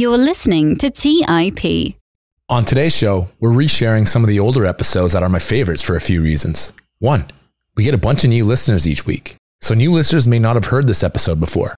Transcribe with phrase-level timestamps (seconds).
[0.00, 1.94] You're listening to TIP.
[2.48, 5.94] On today's show, we're resharing some of the older episodes that are my favorites for
[5.94, 6.72] a few reasons.
[7.00, 7.26] One,
[7.76, 10.68] we get a bunch of new listeners each week, so new listeners may not have
[10.68, 11.76] heard this episode before.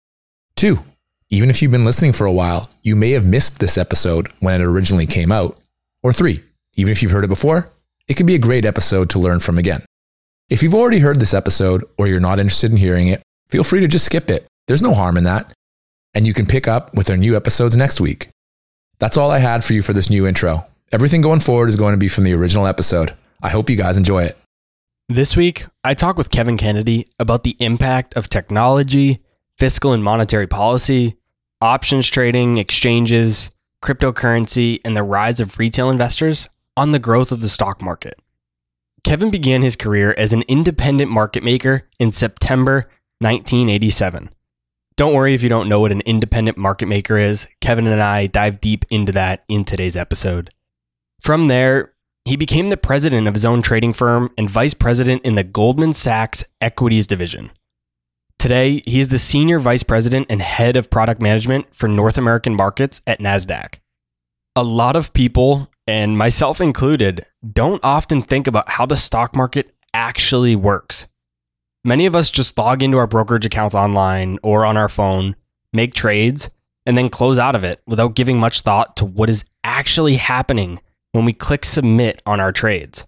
[0.55, 0.85] Two,
[1.31, 4.61] even if you've been listening for a while, you may have missed this episode when
[4.61, 5.59] it originally came out.
[6.05, 6.45] Or three,
[6.77, 7.67] even if you've heard it before,
[8.07, 9.85] it could be a great episode to learn from again.
[10.49, 13.81] If you've already heard this episode or you're not interested in hearing it, feel free
[13.81, 14.47] to just skip it.
[14.69, 15.53] There's no harm in that.
[16.15, 18.29] And you can pick up with our new episodes next week.
[18.99, 20.67] That's all I had for you for this new intro.
[20.93, 23.15] Everything going forward is going to be from the original episode.
[23.43, 24.37] I hope you guys enjoy it.
[25.09, 29.19] This week, I talk with Kevin Kennedy about the impact of technology,
[29.59, 31.17] fiscal and monetary policy,
[31.61, 33.51] options trading, exchanges,
[33.83, 38.19] cryptocurrency, and the rise of retail investors on the growth of the stock market.
[39.05, 44.31] Kevin began his career as an independent market maker in September 1987.
[45.03, 47.49] Don't worry if you don't know what an independent market maker is.
[47.61, 50.51] Kevin and I dive deep into that in today's episode.
[51.21, 51.95] From there,
[52.25, 55.93] he became the president of his own trading firm and vice president in the Goldman
[55.93, 57.51] Sachs Equities Division.
[58.39, 62.55] Today, he is the senior vice president and head of product management for North American
[62.55, 63.81] markets at NASDAQ.
[64.55, 69.75] A lot of people, and myself included, don't often think about how the stock market
[69.93, 71.09] actually works.
[71.85, 75.35] Many of us just log into our brokerage accounts online or on our phone,
[75.73, 76.49] make trades,
[76.87, 80.81] and then close out of it without giving much thought to what is actually happening
[81.11, 83.07] when we click submit on our trades.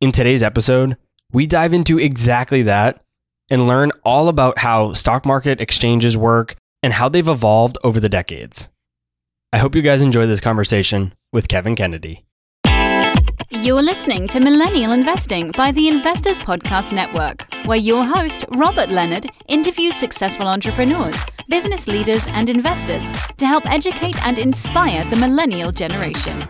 [0.00, 0.96] In today's episode,
[1.32, 3.02] we dive into exactly that
[3.50, 8.08] and learn all about how stock market exchanges work and how they've evolved over the
[8.08, 8.68] decades.
[9.52, 12.24] I hope you guys enjoy this conversation with Kevin Kennedy.
[13.66, 19.26] You're listening to Millennial Investing by the Investors Podcast Network, where your host, Robert Leonard,
[19.48, 21.16] interviews successful entrepreneurs,
[21.48, 23.02] business leaders, and investors
[23.38, 26.42] to help educate and inspire the millennial generation.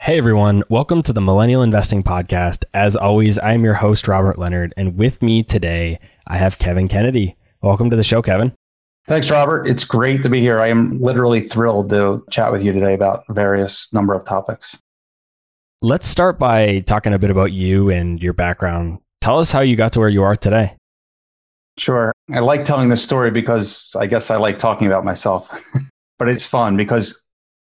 [0.00, 2.64] Hey everyone, welcome to the Millennial Investing Podcast.
[2.74, 7.36] As always, I'm your host, Robert Leonard, and with me today, I have Kevin Kennedy.
[7.62, 8.52] Welcome to the show, Kevin.
[9.06, 9.66] Thanks, Robert.
[9.66, 10.58] It's great to be here.
[10.58, 14.76] I am literally thrilled to chat with you today about various number of topics.
[15.80, 18.98] Let's start by talking a bit about you and your background.
[19.20, 20.76] Tell us how you got to where you are today.
[21.78, 22.12] Sure.
[22.32, 25.50] I like telling this story because I guess I like talking about myself,
[26.18, 27.22] but it's fun because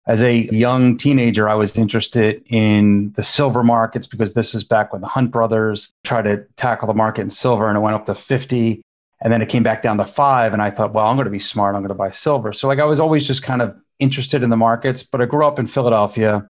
[0.07, 4.91] as a young teenager, I was interested in the silver markets because this is back
[4.91, 8.05] when the Hunt brothers tried to tackle the market in silver and it went up
[8.05, 8.81] to 50.
[9.21, 10.53] And then it came back down to five.
[10.53, 11.75] And I thought, well, I'm going to be smart.
[11.75, 12.53] I'm going to buy silver.
[12.53, 15.45] So, like, I was always just kind of interested in the markets, but I grew
[15.45, 16.47] up in Philadelphia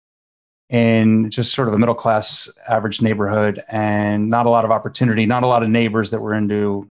[0.69, 5.25] in just sort of a middle class average neighborhood and not a lot of opportunity,
[5.25, 6.88] not a lot of neighbors that were into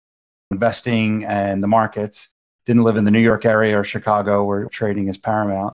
[0.50, 2.28] investing and the markets.
[2.66, 5.72] Didn't live in the New York area or Chicago where trading is paramount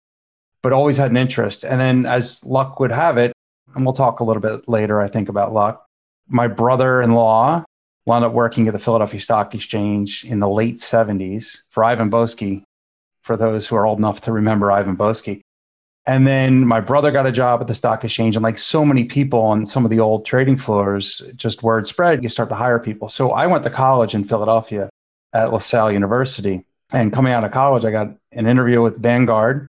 [0.62, 1.64] but always had an interest.
[1.64, 3.32] And then, as luck would have it,
[3.74, 5.86] and we'll talk a little bit later, I think, about luck,
[6.28, 7.64] my brother in law
[8.08, 12.62] wound up working at the Philadelphia Stock Exchange in the late 70s for Ivan Boesky,
[13.20, 15.42] for those who are old enough to remember Ivan Boesky.
[16.06, 18.34] And then my brother got a job at the stock exchange.
[18.34, 22.22] And like so many people on some of the old trading floors, just word spread,
[22.22, 23.10] you start to hire people.
[23.10, 24.88] So I went to college in Philadelphia
[25.34, 26.64] at LaSalle University.
[26.94, 29.66] And coming out of college, I got an interview with Vanguard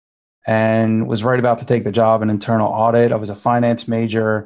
[0.44, 3.12] and was right about to take the job in internal audit.
[3.12, 4.44] I was a finance major.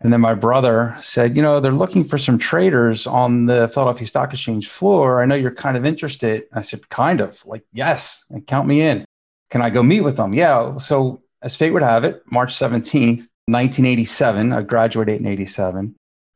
[0.00, 4.06] And then my brother said, You know, they're looking for some traders on the Philadelphia
[4.06, 5.22] Stock Exchange floor.
[5.22, 6.44] I know you're kind of interested.
[6.52, 9.04] I said, Kind of, like, yes, count me in.
[9.50, 10.34] Can I go meet with them?
[10.34, 10.76] Yeah.
[10.78, 15.94] So, as fate would have it, March 17th, 1987, I graduated in 87.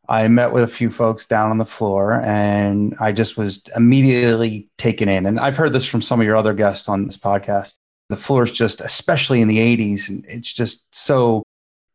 [0.09, 4.69] I met with a few folks down on the floor and I just was immediately
[4.77, 5.25] taken in.
[5.25, 7.77] And I've heard this from some of your other guests on this podcast
[8.11, 11.45] the floor is just, especially in the 80s, and it's just so,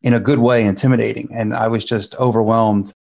[0.06, 1.28] in a good way, intimidating.
[1.34, 2.94] And I was just overwhelmed,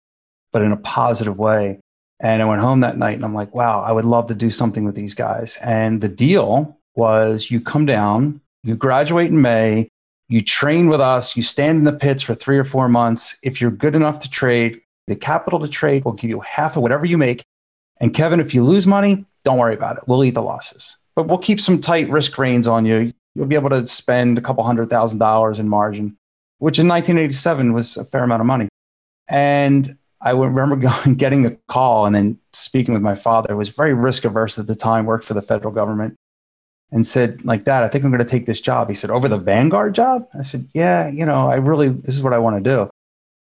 [0.52, 1.80] but in a positive way.
[2.19, 4.50] And I went home that night and I'm like, wow, I would love to do
[4.50, 5.57] something with these guys.
[5.62, 9.88] And the deal was you come down, you graduate in May,
[10.30, 13.38] you train with us, you stand in the pits for three or four months.
[13.44, 16.81] If you're good enough to trade, the capital to trade will give you half of
[16.81, 17.44] whatever you make.
[18.01, 20.04] And Kevin, if you lose money, don't worry about it.
[20.08, 23.13] We'll eat the losses but we'll keep some tight risk reins on you.
[23.34, 26.18] You'll be able to spend a couple hundred thousand dollars in margin,
[26.60, 28.68] which in 1987 was a fair amount of money.
[29.28, 30.75] And I remember
[31.06, 34.57] going, getting a call and then speaking with my father, who was very risk averse
[34.57, 36.16] at the time, worked for the federal government,
[36.92, 38.90] and said, like that, I think I'm going to take this job.
[38.90, 40.28] He said, over the Vanguard job?
[40.38, 42.90] I said, yeah, you know, I really, this is what I want to do.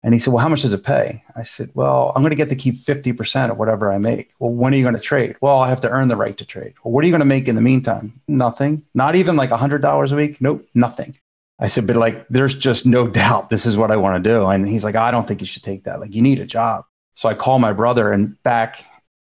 [0.04, 1.24] And he said, Well, how much does it pay?
[1.34, 4.32] I said, Well, I'm going to get to keep 50% of whatever I make.
[4.38, 5.36] Well, when are you going to trade?
[5.40, 6.74] Well, I have to earn the right to trade.
[6.84, 8.20] Well, what are you going to make in the meantime?
[8.28, 8.84] Nothing.
[8.94, 10.42] Not even like $100 a week?
[10.42, 11.16] Nope, nothing.
[11.58, 14.46] I said, But like, there's just no doubt this is what I want to do.
[14.46, 16.00] And he's like, I don't think you should take that.
[16.00, 16.84] Like, you need a job.
[17.16, 18.84] So I call my brother and back,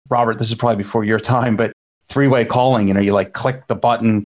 [0.09, 1.71] Robert, this is probably before your time, but
[2.09, 4.23] three way calling, you know, you like click the button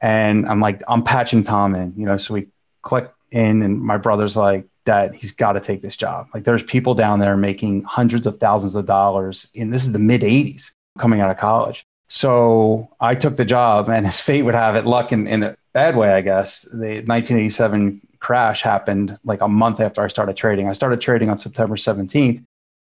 [0.00, 2.48] and I'm like, I'm patching Tom in, you know, so we
[2.82, 6.26] click in and my brother's like, Dad, he's got to take this job.
[6.34, 9.98] Like there's people down there making hundreds of thousands of dollars and this is the
[9.98, 11.84] mid 80s coming out of college.
[12.14, 15.56] So I took the job and as fate would have it, luck in, in a
[15.72, 16.62] bad way, I guess.
[16.62, 20.68] The 1987 crash happened like a month after I started trading.
[20.68, 22.44] I started trading on September 17th.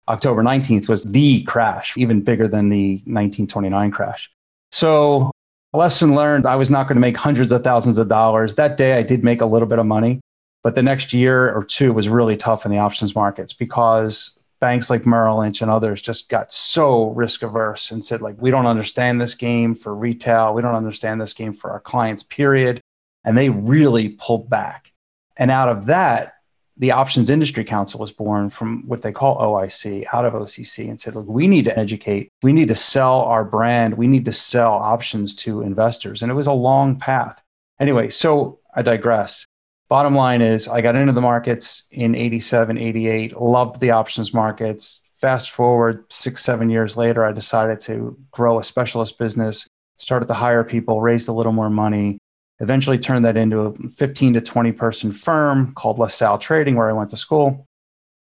[0.09, 4.31] October 19th was the crash, even bigger than the 1929 crash.
[4.73, 5.31] So
[5.75, 8.55] lesson learned, I was not going to make hundreds of thousands of dollars.
[8.55, 10.21] That day I did make a little bit of money,
[10.63, 14.91] but the next year or two was really tough in the options markets because banks
[14.91, 18.67] like Merrill Lynch and others just got so risk averse and said, like, we don't
[18.67, 20.55] understand this game for retail.
[20.55, 22.81] We don't understand this game for our clients, period.
[23.25, 24.93] And they really pulled back.
[25.37, 26.35] And out of that,
[26.77, 31.01] the Options Industry Council was born from what they call OIC out of OCC and
[31.01, 32.29] said, look, we need to educate.
[32.43, 33.95] We need to sell our brand.
[33.95, 36.23] We need to sell options to investors.
[36.23, 37.43] And it was a long path.
[37.81, 39.45] Anyway, so I digress.
[39.89, 45.01] Bottom line is, I got into the markets in 87, 88, loved the options markets.
[45.19, 50.35] Fast forward six, seven years later, I decided to grow a specialist business, started to
[50.35, 52.19] hire people, raised a little more money,
[52.61, 56.93] eventually turned that into a 15 to 20 person firm called LaSalle Trading, where I
[56.93, 57.65] went to school.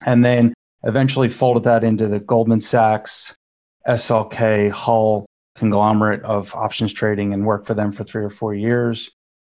[0.04, 3.36] And then eventually folded that into the Goldman Sachs,
[3.88, 9.12] SLK, Hull conglomerate of options trading and worked for them for three or four years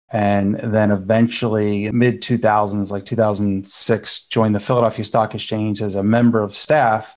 [0.09, 6.41] and then eventually mid 2000s like 2006 joined the philadelphia stock exchange as a member
[6.41, 7.15] of staff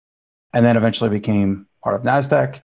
[0.52, 2.60] and then eventually became part of nasdaq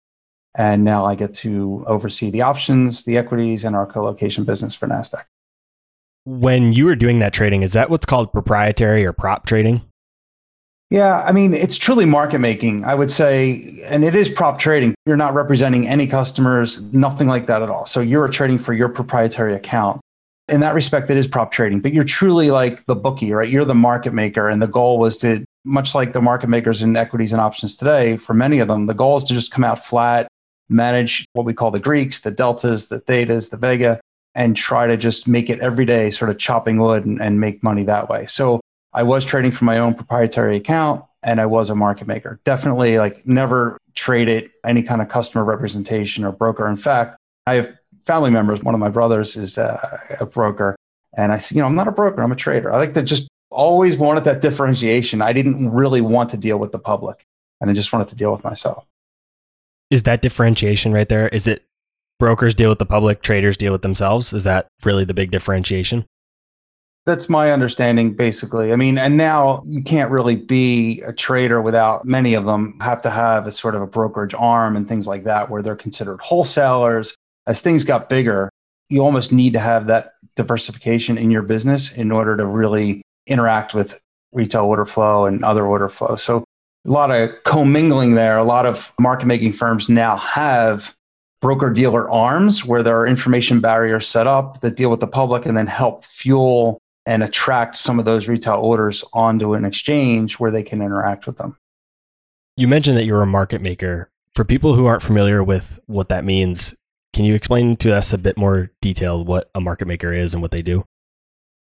[0.55, 4.87] and now i get to oversee the options the equities and our co-location business for
[4.87, 5.25] nasdaq
[6.25, 9.83] when you were doing that trading is that what's called proprietary or prop trading
[10.91, 14.95] yeah, I mean, it's truly market making, I would say, and it is prop trading.
[15.07, 17.87] You're not representing any customers, nothing like that at all.
[17.87, 20.03] So you're trading for your proprietary account
[20.53, 23.49] in that respect, it is prop trading, but you're truly like the bookie, right?
[23.49, 24.51] You're the market maker.
[24.51, 28.19] And the goal was to, much like the market makers in equities and options today,
[28.19, 30.29] for many of them, the goal is to just come out flat,
[30.69, 33.99] manage what we call the Greeks, the deltas, the thetas, the vega,
[34.35, 37.63] and try to just make it every day, sort of chopping wood and, and make
[37.63, 38.27] money that way.
[38.27, 38.61] So
[38.93, 42.41] I was trading from my own proprietary account and I was a market maker.
[42.45, 46.67] Definitely like never traded any kind of customer representation or broker.
[46.69, 47.17] In fact,
[47.47, 48.63] I have family members.
[48.63, 50.77] One of my brothers is a, a broker.
[51.17, 52.73] And I said, you know, I'm not a broker, I'm a trader.
[52.73, 55.21] I like to just always wanted that differentiation.
[55.21, 57.27] I didn't really want to deal with the public
[57.61, 58.87] and I just wanted to deal with myself.
[59.91, 61.29] Is that differentiation right there?
[61.29, 61.65] Is it
[62.19, 64.33] brokers deal with the public, traders deal with themselves?
[64.33, 66.07] Is that really the big differentiation?
[67.05, 68.73] That's my understanding, basically.
[68.73, 73.03] I mean, and now you can't really be a trader without many of them have
[73.03, 76.21] to have a sort of a brokerage arm and things like that, where they're considered
[76.21, 77.17] wholesalers
[77.47, 78.51] as things got bigger,
[78.89, 83.75] you almost need to have that diversification in your business in order to really interact
[83.75, 83.99] with
[84.33, 86.17] retail order flow and other order flow.
[86.17, 86.45] So
[86.85, 88.39] a lot of commingling there.
[88.39, 90.95] A lot of market making firms now have
[91.41, 95.45] broker dealer arms where there are information barriers set up that deal with the public
[95.45, 100.51] and then help fuel and attract some of those retail orders onto an exchange where
[100.51, 101.57] they can interact with them.
[102.57, 104.09] You mentioned that you're a market maker.
[104.35, 106.75] For people who aren't familiar with what that means,
[107.13, 110.43] can you explain to us a bit more detail what a market maker is and
[110.43, 110.85] what they do?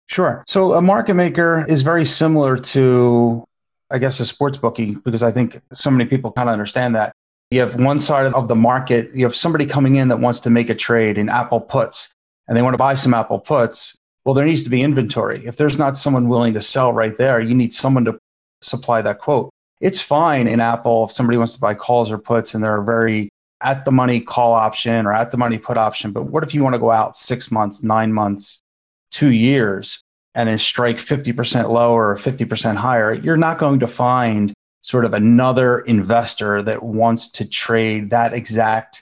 [0.06, 0.44] Sure.
[0.46, 3.44] So a market maker is very similar to,
[3.90, 7.12] I guess, a sports bookie because I think so many people kind of understand that.
[7.50, 10.50] You have one side of the market, you have somebody coming in that wants to
[10.50, 12.12] make a trade in Apple puts
[12.48, 13.96] and they want to buy some Apple puts.
[14.24, 15.44] Well, there needs to be inventory.
[15.46, 18.18] If there's not someone willing to sell right there, you need someone to
[18.60, 19.50] supply that quote.
[19.80, 23.28] It's fine in Apple if somebody wants to buy calls or puts and they're very
[23.64, 26.12] at the money call option or at the money put option.
[26.12, 28.60] But what if you want to go out six months, nine months,
[29.10, 30.00] two years
[30.34, 33.14] and then strike 50% lower or 50% higher?
[33.14, 34.52] You're not going to find
[34.82, 39.00] sort of another investor that wants to trade that exact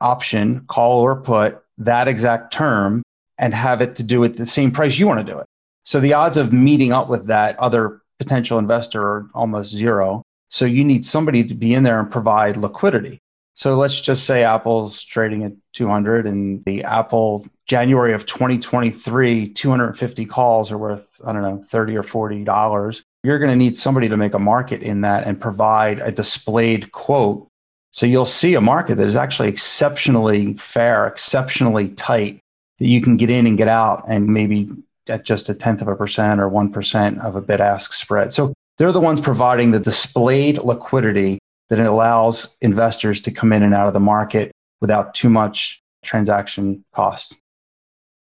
[0.00, 3.02] option, call or put, that exact term
[3.36, 5.46] and have it to do at the same price you want to do it.
[5.84, 10.22] So the odds of meeting up with that other potential investor are almost zero.
[10.50, 13.20] So you need somebody to be in there and provide liquidity.
[13.60, 20.24] So let's just say Apple's trading at 200 and the Apple January of 2023, 250
[20.24, 23.02] calls are worth, I don't know, 30 or $40.
[23.22, 26.90] you're going to need somebody to make a market in that and provide a displayed
[26.92, 27.48] quote.
[27.90, 32.40] So you'll see a market that is actually exceptionally fair, exceptionally tight
[32.78, 34.70] that you can get in and get out and maybe
[35.06, 38.32] at just a tenth of a percent or 1% of a bid ask spread.
[38.32, 41.40] So they're the ones providing the displayed liquidity
[41.70, 45.82] that it allows investors to come in and out of the market without too much
[46.04, 47.36] transaction cost.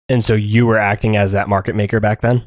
[0.09, 2.47] And so you were acting as that market maker back then?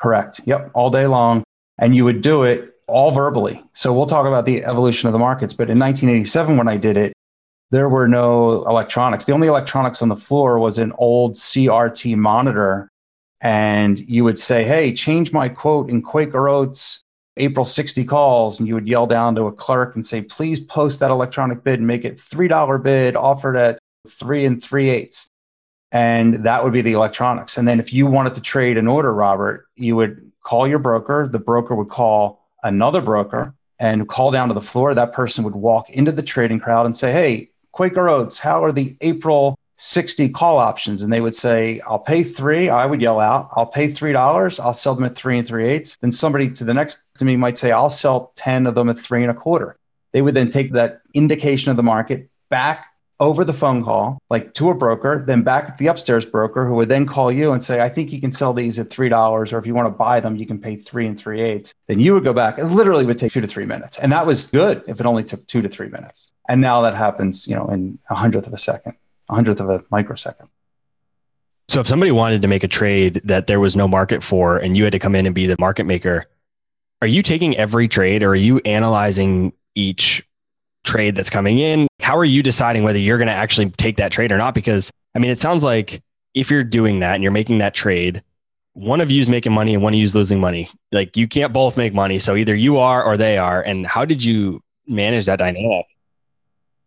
[0.00, 0.40] Correct.
[0.46, 0.70] Yep.
[0.74, 1.42] All day long.
[1.78, 3.62] And you would do it all verbally.
[3.74, 5.54] So we'll talk about the evolution of the markets.
[5.54, 7.12] But in 1987, when I did it,
[7.70, 9.24] there were no electronics.
[9.24, 12.88] The only electronics on the floor was an old CRT monitor.
[13.40, 17.00] And you would say, Hey, change my quote in Quaker Oats
[17.40, 18.58] April 60 calls.
[18.58, 21.80] And you would yell down to a clerk and say, Please post that electronic bid
[21.80, 23.78] and make it $3 bid offered at
[24.08, 25.30] three and three eighths
[25.92, 27.58] and that would be the electronics.
[27.58, 31.28] And then if you wanted to trade an order, Robert, you would call your broker.
[31.30, 34.94] The broker would call another broker and call down to the floor.
[34.94, 38.72] That person would walk into the trading crowd and say, Hey, Quaker Oats, how are
[38.72, 41.02] the April 60 call options?
[41.02, 42.68] And they would say, I'll pay three.
[42.68, 44.60] I would yell out, I'll pay $3.
[44.60, 45.96] I'll sell them at three and three eighths.
[45.96, 48.98] Then somebody to the next to me might say, I'll sell 10 of them at
[48.98, 49.78] three and a quarter.
[50.12, 52.88] They would then take that indication of the market back
[53.20, 56.74] over the phone call, like to a broker, then back at the upstairs broker who
[56.74, 59.58] would then call you and say, I think you can sell these at $3, or
[59.58, 61.74] if you want to buy them, you can pay three and three eighths.
[61.86, 62.58] Then you would go back.
[62.58, 63.98] It literally would take two to three minutes.
[63.98, 66.32] And that was good if it only took two to three minutes.
[66.48, 68.94] And now that happens, you know, in a hundredth of a second,
[69.30, 70.48] a hundredth of a microsecond.
[71.68, 74.76] So if somebody wanted to make a trade that there was no market for and
[74.76, 76.26] you had to come in and be the market maker,
[77.00, 80.24] are you taking every trade or are you analyzing each
[80.84, 81.88] trade that's coming in.
[82.00, 84.54] How are you deciding whether you're going to actually take that trade or not?
[84.54, 86.02] Because I mean, it sounds like
[86.34, 88.22] if you're doing that and you're making that trade,
[88.72, 90.70] one of you is making money and one of you is losing money.
[90.92, 92.18] Like you can't both make money.
[92.18, 93.60] So either you are or they are.
[93.60, 95.86] And how did you manage that dynamic?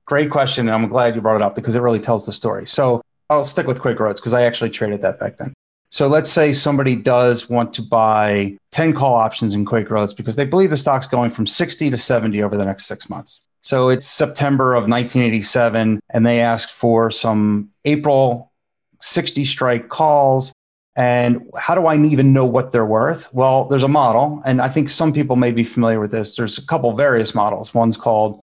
[0.05, 0.69] Great question.
[0.69, 2.67] I'm glad you brought it up because it really tells the story.
[2.67, 5.53] So I'll stick with Quaker Oats because I actually traded that back then.
[5.91, 10.35] So let's say somebody does want to buy 10 call options in Quaker Oats because
[10.35, 13.45] they believe the stock's going from 60 to 70 over the next six months.
[13.61, 18.51] So it's September of 1987, and they asked for some April
[18.99, 20.51] 60 strike calls.
[20.95, 23.33] And how do I even know what they're worth?
[23.33, 26.35] Well, there's a model, and I think some people may be familiar with this.
[26.35, 27.73] There's a couple various models.
[27.73, 28.41] One's called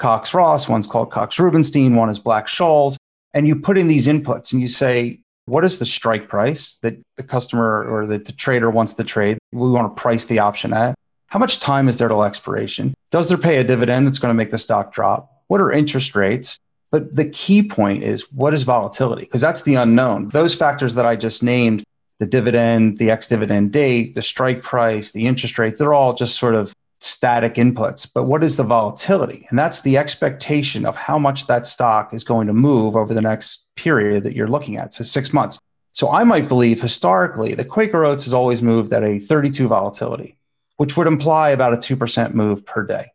[0.00, 2.96] Cox Ross, one's called Cox Rubinstein, one is Black Scholes.
[3.34, 6.96] And you put in these inputs and you say, what is the strike price that
[7.16, 9.38] the customer or the, the trader wants to trade?
[9.52, 10.94] We want to price the option at.
[11.26, 12.94] How much time is there till expiration?
[13.10, 15.30] Does there pay a dividend that's going to make the stock drop?
[15.48, 16.58] What are interest rates?
[16.90, 19.22] But the key point is what is volatility?
[19.22, 20.30] Because that's the unknown.
[20.30, 21.84] Those factors that I just named,
[22.18, 26.38] the dividend, the ex dividend date, the strike price, the interest rates, they're all just
[26.38, 28.08] sort of static inputs.
[28.12, 29.46] But what is the volatility?
[29.48, 33.22] And that's the expectation of how much that stock is going to move over the
[33.22, 34.94] next period that you're looking at.
[34.94, 35.58] So six months.
[35.92, 40.36] So I might believe historically that Quaker Oats has always moved at a 32 volatility
[40.80, 43.12] which would imply about a 2% move per day.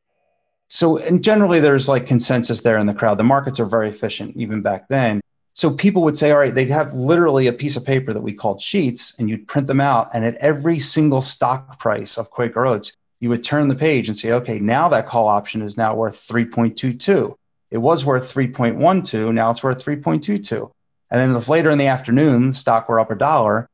[0.68, 3.18] So, and generally there's like consensus there in the crowd.
[3.18, 5.20] The markets are very efficient even back then.
[5.56, 8.34] So people would say, all right, they'd have literally a piece of paper that we
[8.34, 10.12] called sheets and you'd print them out.
[10.14, 14.18] And at every single stock price of Quaker Oats, you would turn the page and
[14.18, 17.36] say, okay, now that call option is now worth 3.22.
[17.72, 19.34] It was worth 3.12.
[19.34, 20.72] Now it's worth 3.22.
[21.10, 23.70] And then if later in the afternoon, the stock were up a dollar,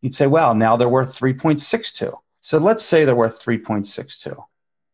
[0.00, 2.16] you'd say, well, now they're worth 3.62.
[2.40, 4.44] So let's say they're worth 3.62.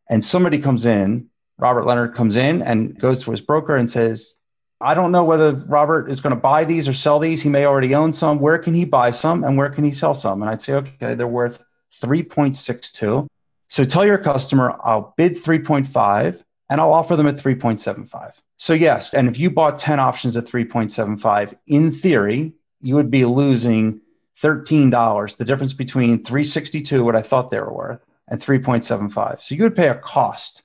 [0.08, 1.28] And somebody comes in,
[1.58, 4.34] Robert Leonard comes in and goes to his broker and says,
[4.80, 7.42] I don't know whether Robert is going to buy these or sell these.
[7.42, 8.40] He may already own some.
[8.40, 10.42] Where can he buy some and where can he sell some?
[10.42, 11.62] And I'd say, okay, they're worth
[12.02, 13.28] 3.62.
[13.72, 18.34] So tell your customer, I'll bid 3.5 and I'll offer them at 3.75.
[18.58, 19.14] So, yes.
[19.14, 22.52] And if you bought 10 options at 3.75, in theory,
[22.82, 24.02] you would be losing
[24.42, 29.40] $13, the difference between 362, what I thought they were worth, and 3.75.
[29.40, 30.60] So you would pay a cost.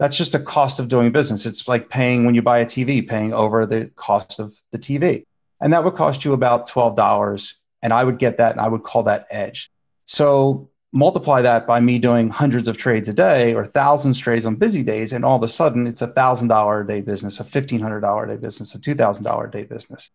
[0.00, 1.46] That's just a cost of doing business.
[1.46, 5.22] It's like paying when you buy a TV, paying over the cost of the TV.
[5.60, 7.54] And that would cost you about $12.
[7.84, 9.70] And I would get that and I would call that edge.
[10.06, 14.56] So multiply that by me doing hundreds of trades a day or thousands trades on
[14.56, 15.12] busy days.
[15.12, 18.36] And all of a sudden it's a $1,000 a day business, a $1,500 a day
[18.36, 20.10] business, a $2,000 a day business.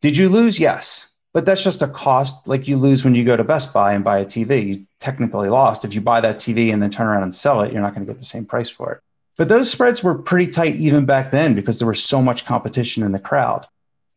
[0.00, 0.58] Did you lose?
[0.60, 1.08] Yes.
[1.34, 4.02] But that's just a cost like you lose when you go to Best Buy and
[4.02, 4.66] buy a TV.
[4.66, 5.84] You technically lost.
[5.84, 8.06] If you buy that TV and then turn around and sell it, you're not going
[8.06, 9.00] to get the same price for it.
[9.36, 13.02] But those spreads were pretty tight even back then because there was so much competition
[13.02, 13.66] in the crowd.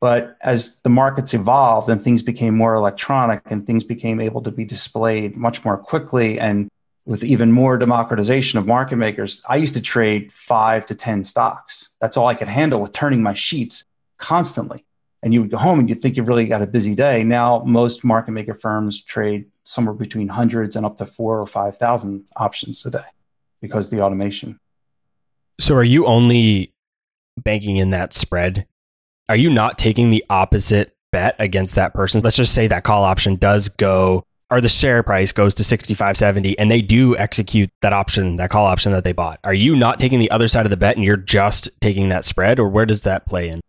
[0.02, 4.52] But as the markets evolved and things became more electronic and things became able to
[4.52, 6.70] be displayed much more quickly and
[7.06, 11.90] with even more democratization of market makers, I used to trade five to 10 stocks.
[12.00, 13.84] That's all I could handle with turning my sheets
[14.18, 14.86] constantly.
[15.24, 17.24] And you would go home and you'd think you've really got a busy day.
[17.24, 22.26] Now, most market maker firms trade somewhere between hundreds and up to four or 5,000
[22.38, 23.00] options a day
[23.62, 24.60] because the automation.
[25.60, 26.74] So, are you only
[27.38, 28.66] banking in that spread?
[29.32, 32.20] Are you not taking the opposite bet against that person?
[32.20, 36.56] Let's just say that call option does go or the share price goes to 65.70
[36.60, 39.40] and they do execute that option, that call option that they bought.
[39.46, 42.26] Are you not taking the other side of the bet and you're just taking that
[42.26, 43.62] spread or where does that play in?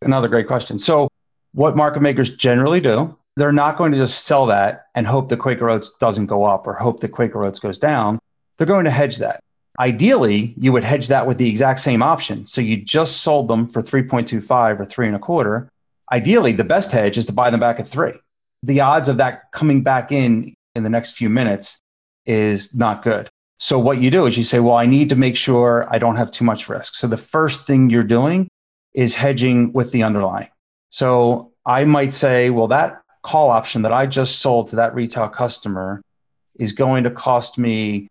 [0.00, 0.78] Another great question.
[0.78, 1.06] So,
[1.52, 5.36] what market makers generally do, they're not going to just sell that and hope the
[5.36, 8.18] Quaker Oats doesn't go up or hope the Quaker Oats goes down.
[8.56, 9.40] They're going to hedge that.
[9.78, 12.46] Ideally, you would hedge that with the exact same option.
[12.46, 15.68] So you just sold them for 3.25 or three and a quarter.
[16.12, 18.14] Ideally, the best hedge is to buy them back at three
[18.62, 21.80] the odds of that coming back in in the next few minutes
[22.24, 23.28] is not good.
[23.58, 26.16] So what you do is you say, well, I need to make sure I don't
[26.16, 26.94] have too much risk.
[26.94, 28.48] So the first thing you're doing
[28.94, 30.48] is hedging with the underlying.
[30.90, 35.28] So I might say, well, that call option that I just sold to that retail
[35.28, 36.02] customer
[36.56, 38.08] is going to cost me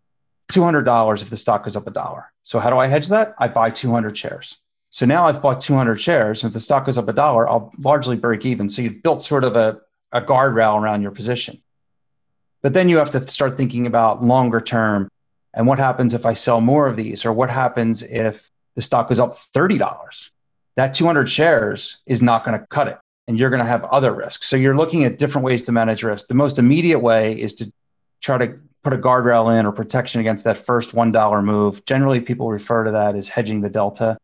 [0.51, 2.31] $200 if the stock goes up a dollar.
[2.43, 3.35] So how do I hedge that?
[3.37, 4.57] I buy 200 shares.
[4.89, 6.43] So now I've bought 200 shares.
[6.43, 8.69] And if the stock goes up a dollar, I'll largely break even.
[8.69, 9.79] So you've built sort of a,
[10.11, 11.61] a guardrail around your position.
[12.61, 15.09] But then you have to start thinking about longer term
[15.53, 19.09] and what happens if I sell more of these, or what happens if the stock
[19.09, 20.29] goes up $30?
[20.77, 24.13] That 200 shares is not going to cut it, and you're going to have other
[24.13, 24.47] risks.
[24.47, 26.27] So you're looking at different ways to manage risk.
[26.27, 27.71] The most immediate way is to
[28.21, 31.85] try to put a guardrail in or protection against that first $1 move.
[31.85, 34.17] Generally, people refer to that as hedging the delta.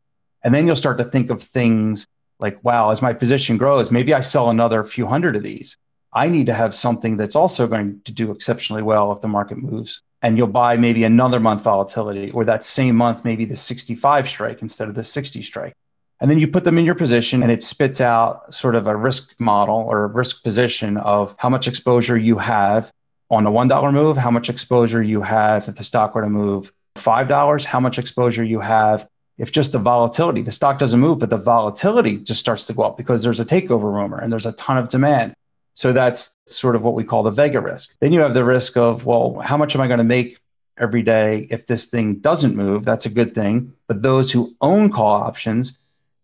[0.44, 2.08] And then you'll start to think of things
[2.40, 5.78] like, wow, as my position grows, maybe I sell another few hundred of these.
[6.14, 9.58] I need to have something that's also going to do exceptionally well if the market
[9.58, 10.02] moves.
[10.22, 14.62] And you'll buy maybe another month volatility, or that same month, maybe the 65 strike
[14.62, 15.74] instead of the 60 strike.
[16.20, 18.96] And then you put them in your position and it spits out sort of a
[18.96, 22.92] risk model or a risk position of how much exposure you have
[23.30, 26.72] on a $1 move, how much exposure you have if the stock were to move
[26.96, 31.30] $5, how much exposure you have if just the volatility, the stock doesn't move, but
[31.30, 34.52] the volatility just starts to go up because there's a takeover rumor and there's a
[34.54, 35.36] ton of demand.
[35.76, 37.96] So that's sort of what we call the Vega risk.
[38.00, 40.40] Then you have the risk of, well, how much am I going to make
[40.76, 42.84] every day if this thing doesn't move?
[42.84, 43.74] That's a good thing.
[43.88, 45.78] But those who own call options,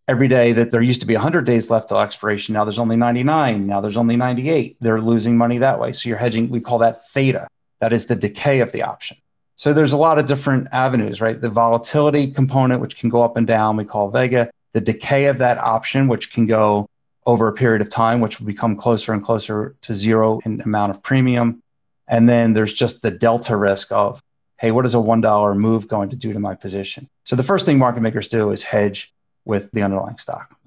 [0.08, 2.96] every day that there used to be 100 days left till expiration, now there's only
[2.96, 4.78] 99, now there's only 98.
[4.82, 5.94] They're losing money that way.
[5.94, 7.48] So you're hedging, we call that theta.
[7.80, 9.18] That is the decay of the option.
[9.56, 11.40] So there's a lot of different avenues, right?
[11.40, 14.50] The volatility component, which can go up and down, we call Vega.
[14.74, 16.88] The decay of that option, which can go
[17.26, 20.90] over a period of time, which will become closer and closer to zero in amount
[20.90, 21.62] of premium.
[22.08, 24.22] And then there's just the delta risk of,
[24.60, 27.08] hey, what is a $1 move going to do to my position?
[27.24, 29.14] So the first thing market makers do is hedge
[29.46, 30.58] with the underlying stock.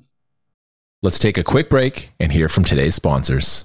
[1.03, 3.65] Let's take a quick break and hear from today's sponsors.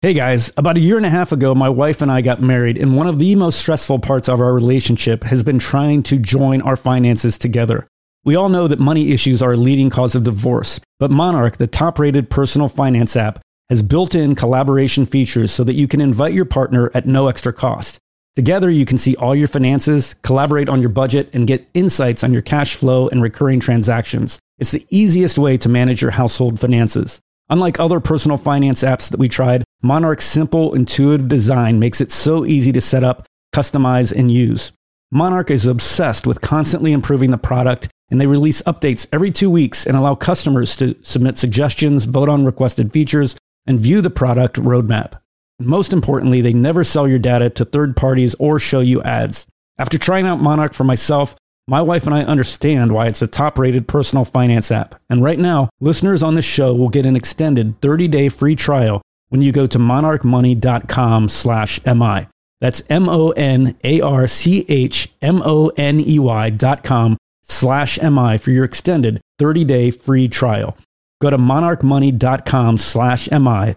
[0.00, 2.76] Hey guys, about a year and a half ago, my wife and I got married,
[2.76, 6.60] and one of the most stressful parts of our relationship has been trying to join
[6.62, 7.86] our finances together.
[8.24, 11.68] We all know that money issues are a leading cause of divorce, but Monarch, the
[11.68, 16.34] top rated personal finance app, has built in collaboration features so that you can invite
[16.34, 17.98] your partner at no extra cost.
[18.34, 22.32] Together, you can see all your finances, collaborate on your budget, and get insights on
[22.32, 24.38] your cash flow and recurring transactions.
[24.58, 27.20] It's the easiest way to manage your household finances.
[27.50, 32.46] Unlike other personal finance apps that we tried, Monarch's simple, intuitive design makes it so
[32.46, 34.72] easy to set up, customize, and use.
[35.10, 39.86] Monarch is obsessed with constantly improving the product, and they release updates every two weeks
[39.86, 45.20] and allow customers to submit suggestions, vote on requested features, and view the product roadmap.
[45.66, 49.46] Most importantly, they never sell your data to third parties or show you ads.
[49.78, 51.34] After trying out Monarch for myself,
[51.68, 55.00] my wife and I understand why it's the top rated personal finance app.
[55.08, 59.00] And right now, listeners on this show will get an extended 30 day free trial
[59.28, 62.26] when you go to monarchmoney.com slash MI.
[62.60, 67.16] That's M O N A R C H M O N E Y dot com
[67.42, 70.76] slash MI for your extended 30 day free trial.
[71.20, 73.76] Go to monarchmoney.com slash MI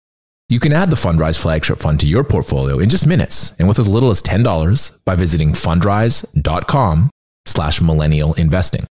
[0.51, 3.79] You can add the Fundrise flagship fund to your portfolio in just minutes and with
[3.79, 7.09] as little as $10 by visiting fundrise.com
[7.45, 8.85] slash millennial investing.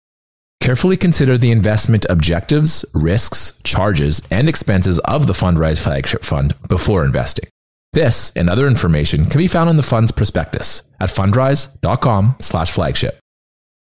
[0.61, 7.07] Carefully consider the investment objectives, risks, charges, and expenses of the Fundrise Flagship Fund before
[7.07, 7.49] investing.
[7.95, 13.19] This and other information can be found in the fund's prospectus at fundrise.com slash flagship.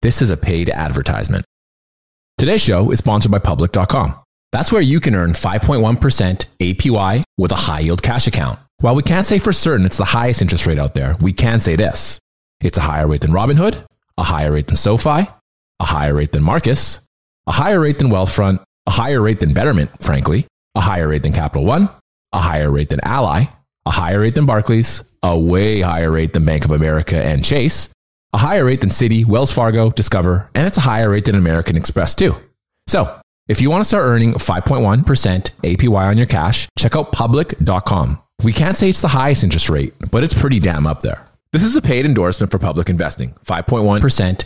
[0.03, 1.45] This is a paid advertisement.
[2.39, 4.21] Today's show is sponsored by public.com.
[4.53, 8.59] That's where you can earn 5.1% APY with a high yield cash account.
[8.81, 11.61] While we can't say for certain it's the highest interest rate out there, we can
[11.61, 12.19] say this.
[12.61, 13.85] It's a higher rate than Robinhood,
[14.19, 15.29] a higher rate than SoFi,
[15.81, 17.01] a higher rate than Marcus,
[17.47, 21.33] a higher rate than Wealthfront, a higher rate than Betterment, frankly, a higher rate than
[21.33, 21.89] Capital One,
[22.33, 23.45] a higher rate than Ally,
[23.85, 27.89] a higher rate than Barclays, a way higher rate than Bank of America and Chase,
[28.33, 31.77] a higher rate than Citi, Wells Fargo, Discover, and it's a higher rate than American
[31.77, 32.35] Express too.
[32.87, 38.23] So, if you want to start earning 5.1% APY on your cash, check out public.com.
[38.43, 41.27] We can't say it's the highest interest rate, but it's pretty damn up there.
[41.53, 44.01] This is a paid endorsement for public investing, 5.1%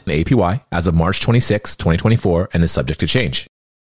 [0.04, 3.46] APY as of March 26, 2024, and is subject to change.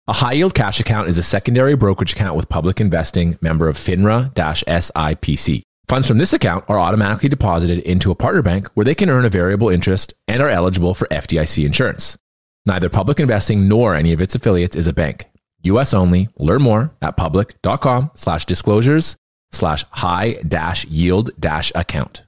[0.08, 3.76] A high yield cash account is a secondary brokerage account with public investing member of
[3.76, 5.62] FINRA SIPC.
[5.88, 9.24] Funds from this account are automatically deposited into a partner bank where they can earn
[9.24, 12.18] a variable interest and are eligible for FDIC insurance.
[12.66, 15.26] Neither public investing nor any of its affiliates is a bank.
[15.62, 16.28] US only.
[16.36, 19.16] Learn more at public.com slash disclosures
[19.52, 22.24] slash high dash yield dash account.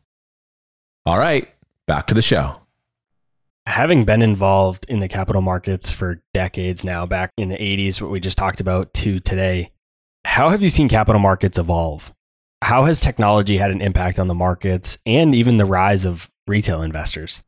[1.05, 1.48] All right,
[1.87, 2.55] back to the show.
[3.66, 8.11] Having been involved in the capital markets for decades now, back in the 80s, what
[8.11, 9.72] we just talked about, to today,
[10.24, 12.12] how have you seen capital markets evolve?
[12.62, 16.83] How has technology had an impact on the markets and even the rise of retail
[16.83, 17.42] investors?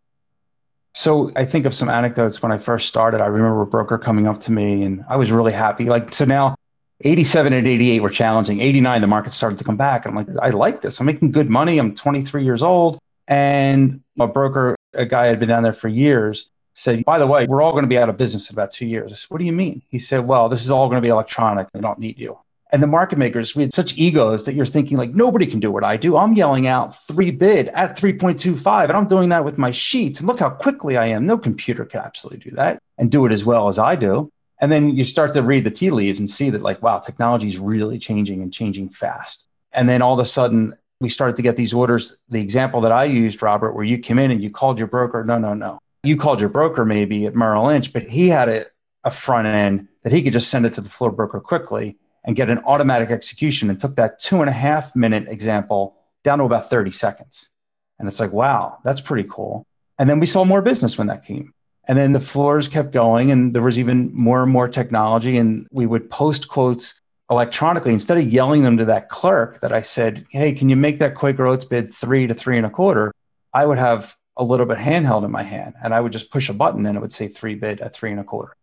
[0.94, 3.20] So I think of some anecdotes when I first started.
[3.20, 5.84] I remember a broker coming up to me and I was really happy.
[5.84, 6.56] Like, so now
[7.02, 8.60] 87 and 88 were challenging.
[8.60, 10.06] 89, the market started to come back.
[10.06, 11.00] I'm like, I like this.
[11.00, 11.78] I'm making good money.
[11.78, 12.98] I'm 23 years old.
[13.28, 17.46] And a broker, a guy had been down there for years, said, By the way,
[17.46, 19.12] we're all going to be out of business in about two years.
[19.12, 19.82] I said, What do you mean?
[19.88, 21.68] He said, Well, this is all going to be electronic.
[21.72, 22.38] We don't need you.
[22.72, 25.72] And the market makers, we had such egos that you're thinking, like, nobody can do
[25.72, 26.16] what I do.
[26.16, 30.20] I'm yelling out three bid at 3.25, and I'm doing that with my sheets.
[30.20, 31.26] And look how quickly I am.
[31.26, 34.30] No computer can absolutely do that and do it as well as I do.
[34.60, 37.48] And then you start to read the tea leaves and see that, like, wow, technology
[37.48, 39.48] is really changing and changing fast.
[39.72, 42.18] And then all of a sudden, we started to get these orders.
[42.28, 45.24] The example that I used, Robert, where you came in and you called your broker.
[45.24, 45.80] No, no, no.
[46.02, 48.66] You called your broker maybe at Merrill Lynch, but he had a,
[49.02, 52.36] a front end that he could just send it to the floor broker quickly and
[52.36, 56.44] get an automatic execution and took that two and a half minute example down to
[56.44, 57.50] about 30 seconds.
[57.98, 59.64] And it's like, wow, that's pretty cool.
[59.98, 61.52] And then we saw more business when that came.
[61.88, 65.36] And then the floors kept going and there was even more and more technology.
[65.36, 66.94] And we would post quotes
[67.30, 70.98] electronically instead of yelling them to that clerk that I said, Hey, can you make
[70.98, 73.12] that Quaker Oats bid three to three and a quarter?
[73.52, 76.48] I would have a little bit handheld in my hand and I would just push
[76.48, 78.54] a button and it would say three bid at three and a quarter.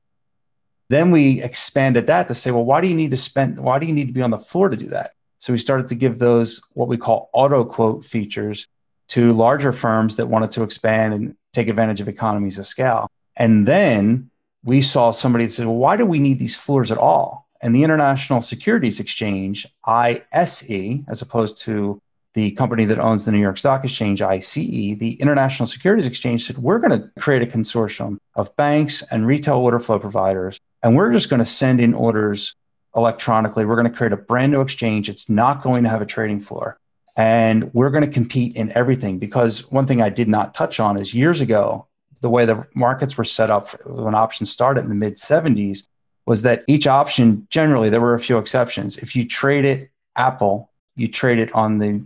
[0.90, 3.86] Then we expanded that to say, well, why do you need to spend, why do
[3.86, 5.12] you need to be on the floor to do that?
[5.40, 8.68] So we started to give those what we call auto quote features
[9.10, 13.10] to larger firms that wanted to expand and take advantage of economies of scale.
[13.36, 14.30] And then
[14.64, 17.48] we saw somebody that said, well, why do we need these floors at all?
[17.62, 22.02] And the International Securities Exchange, ISE, as opposed to
[22.34, 26.58] the company that owns the New York Stock Exchange, ICE, the International Securities Exchange said,
[26.60, 31.12] we're going to create a consortium of banks and retail order flow providers, and we're
[31.12, 32.56] just going to send in orders
[32.96, 33.66] electronically.
[33.66, 35.10] We're going to create a brand new exchange.
[35.10, 36.78] It's not going to have a trading floor.
[37.18, 41.00] And we're going to compete in everything because one thing I did not touch on
[41.00, 41.88] is years ago,
[42.22, 45.88] the way the markets were set up when options started in the mid 70s
[46.26, 48.98] was that each option, generally, there were a few exceptions.
[48.98, 52.04] If you traded Apple, you trade it on the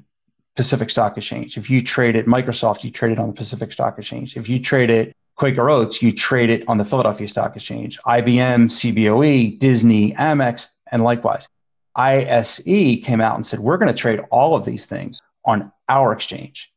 [0.56, 1.58] Pacific Stock Exchange.
[1.58, 4.38] If you trade it Microsoft, you trade it on the Pacific Stock Exchange.
[4.38, 7.98] If you traded Quaker Oats, you trade it on the Philadelphia Stock Exchange.
[8.06, 11.50] IBM, CBOE, Disney, Amex, and likewise.
[11.96, 12.64] ISE
[13.04, 16.72] came out and said, we're going to trade all of these things on our exchange.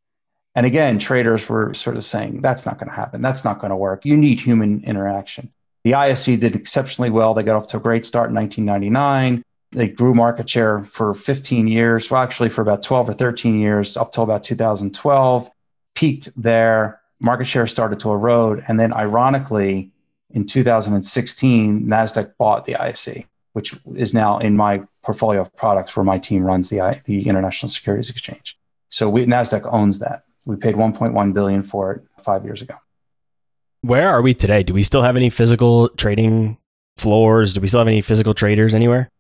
[0.55, 3.21] And again, traders were sort of saying, that's not going to happen.
[3.21, 4.07] That's not going to work.
[4.07, 5.53] You need human interaction.
[5.83, 7.35] The ISE did exceptionally well.
[7.35, 9.43] They got off to a great start in 1999.
[9.73, 13.95] They grew market share for 15 years, well, actually for about 12 or 13 years,
[13.99, 15.51] up till about 2012,
[15.95, 17.03] peaked there.
[17.25, 18.65] Market share started to erode.
[18.69, 19.91] And then, ironically,
[20.31, 26.05] in 2016, NASDAQ bought the ISE, which is now in my portfolio of products where
[26.05, 28.59] my team runs the, the International Securities Exchange.
[28.91, 30.25] So we, NASDAQ owns that.
[30.45, 32.77] We paid 1.1 billion for it five years ago
[33.85, 34.63] where are we today?
[34.63, 36.57] Do we still have any physical trading
[36.97, 37.53] floors?
[37.53, 39.11] Do we still have any physical traders anywhere?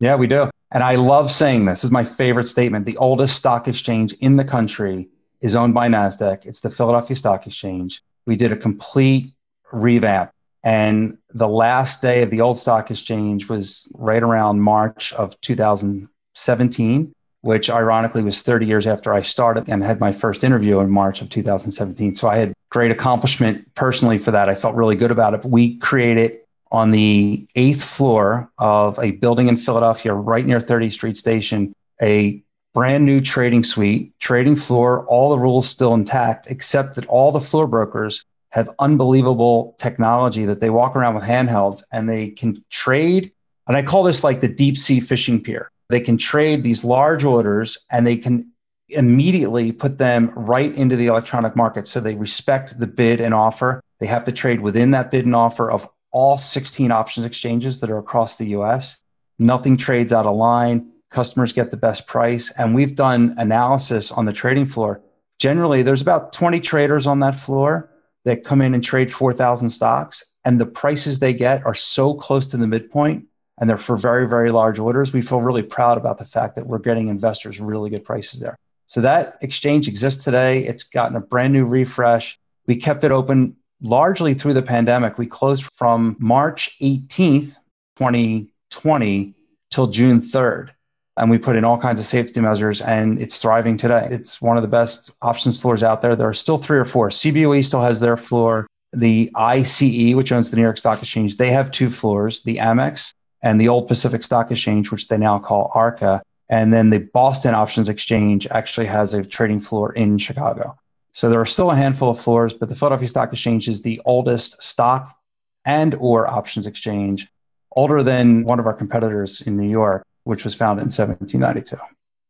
[0.00, 0.50] Yeah, we do.
[0.72, 1.80] And I love saying this.
[1.80, 2.86] this is my favorite statement.
[2.86, 5.08] The oldest stock exchange in the country
[5.46, 6.44] is owned by NASDAQ.
[6.44, 8.02] It's the Philadelphia Stock Exchange.
[8.26, 9.32] We did a complete
[9.72, 10.32] revamp.
[10.64, 17.12] And the last day of the old stock exchange was right around March of 2017,
[17.42, 21.22] which ironically was 30 years after I started and had my first interview in March
[21.22, 22.16] of 2017.
[22.16, 24.48] So I had great accomplishment personally for that.
[24.48, 25.44] I felt really good about it.
[25.44, 26.40] We created
[26.72, 32.42] on the eighth floor of a building in Philadelphia, right near 30th Street Station, a
[32.76, 37.40] brand new trading suite, trading floor, all the rules still intact, except that all the
[37.40, 43.32] floor brokers have unbelievable technology that they walk around with handhelds and they can trade.
[43.66, 45.70] And I call this like the deep sea fishing pier.
[45.88, 48.52] They can trade these large orders and they can
[48.90, 51.88] immediately put them right into the electronic market.
[51.88, 53.80] So they respect the bid and offer.
[54.00, 57.88] They have to trade within that bid and offer of all 16 options exchanges that
[57.88, 58.98] are across the US.
[59.38, 60.92] Nothing trades out of line.
[61.16, 62.52] Customers get the best price.
[62.58, 65.00] And we've done analysis on the trading floor.
[65.38, 67.90] Generally, there's about 20 traders on that floor
[68.26, 70.22] that come in and trade 4,000 stocks.
[70.44, 74.28] And the prices they get are so close to the midpoint and they're for very,
[74.28, 75.14] very large orders.
[75.14, 78.58] We feel really proud about the fact that we're getting investors really good prices there.
[78.86, 80.66] So that exchange exists today.
[80.66, 82.38] It's gotten a brand new refresh.
[82.66, 85.16] We kept it open largely through the pandemic.
[85.16, 87.56] We closed from March 18th,
[87.96, 89.34] 2020
[89.70, 90.75] till June 3rd.
[91.16, 94.06] And we put in all kinds of safety measures and it's thriving today.
[94.10, 96.14] It's one of the best options floors out there.
[96.14, 97.08] There are still three or four.
[97.08, 98.66] CBOE still has their floor.
[98.92, 102.42] The ICE, which owns the New York Stock Exchange, they have two floors.
[102.42, 106.22] The Amex and the Old Pacific Stock Exchange, which they now call ARCA.
[106.48, 110.78] And then the Boston Options Exchange actually has a trading floor in Chicago.
[111.12, 114.02] So there are still a handful of floors, but the Philadelphia Stock Exchange is the
[114.04, 115.16] oldest stock
[115.64, 117.26] and or options exchange,
[117.74, 121.76] older than one of our competitors in New York, which was founded in 1792.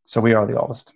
[0.05, 0.95] So we are the oldest.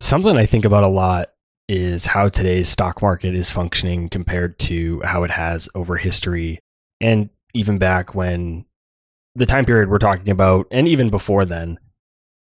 [0.00, 1.30] Something I think about a lot
[1.68, 6.58] is how today's stock market is functioning compared to how it has over history
[7.00, 8.64] and even back when
[9.34, 11.78] the time period we're talking about and even before then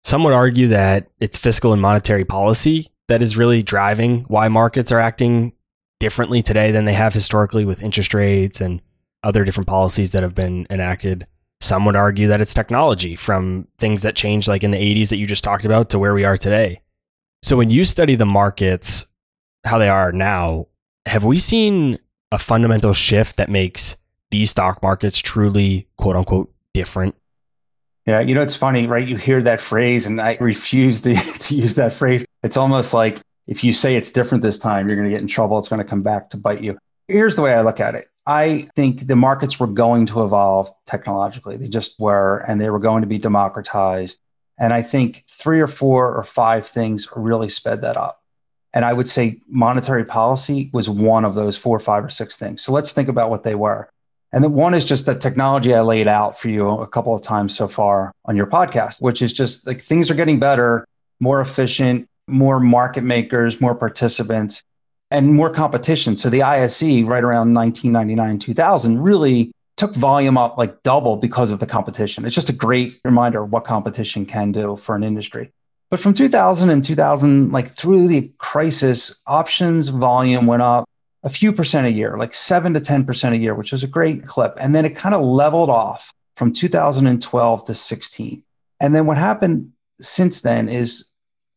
[0.02, 4.90] some would argue that it's fiscal and monetary policy that is really driving why markets
[4.90, 5.52] are acting
[5.98, 8.80] differently today than they have historically with interest rates and
[9.22, 11.26] other different policies that have been enacted.
[11.60, 15.18] Some would argue that it's technology from things that changed like in the 80s that
[15.18, 16.80] you just talked about to where we are today.
[17.42, 19.06] So when you study the markets,
[19.64, 20.68] how they are now,
[21.06, 21.98] have we seen
[22.32, 23.96] a fundamental shift that makes
[24.30, 27.14] these stock markets truly quote unquote different
[28.06, 29.06] yeah, you know, it's funny, right?
[29.06, 32.24] You hear that phrase, and I refuse to, to use that phrase.
[32.42, 35.28] It's almost like if you say it's different this time, you're going to get in
[35.28, 35.58] trouble.
[35.58, 36.78] It's going to come back to bite you.
[37.08, 40.70] Here's the way I look at it I think the markets were going to evolve
[40.86, 41.56] technologically.
[41.56, 44.20] They just were, and they were going to be democratized.
[44.56, 48.22] And I think three or four or five things really sped that up.
[48.72, 52.62] And I would say monetary policy was one of those four, five, or six things.
[52.62, 53.90] So let's think about what they were.
[54.30, 57.22] And the one is just the technology I laid out for you a couple of
[57.22, 60.86] times so far on your podcast, which is just like things are getting better,
[61.18, 64.62] more efficient, more market makers, more participants,
[65.10, 66.16] and more competition.
[66.16, 71.58] So the ISE right around 1999, 2000 really took volume up like double because of
[71.58, 72.24] the competition.
[72.24, 75.52] It's just a great reminder of what competition can do for an industry.
[75.90, 80.84] But from 2000 and 2000, like through the crisis, options volume went up
[81.24, 84.26] a few percent a year, like seven to 10% a year, which was a great
[84.26, 84.54] clip.
[84.58, 88.42] And then it kind of leveled off from 2012 to 16.
[88.80, 91.09] And then what happened since then is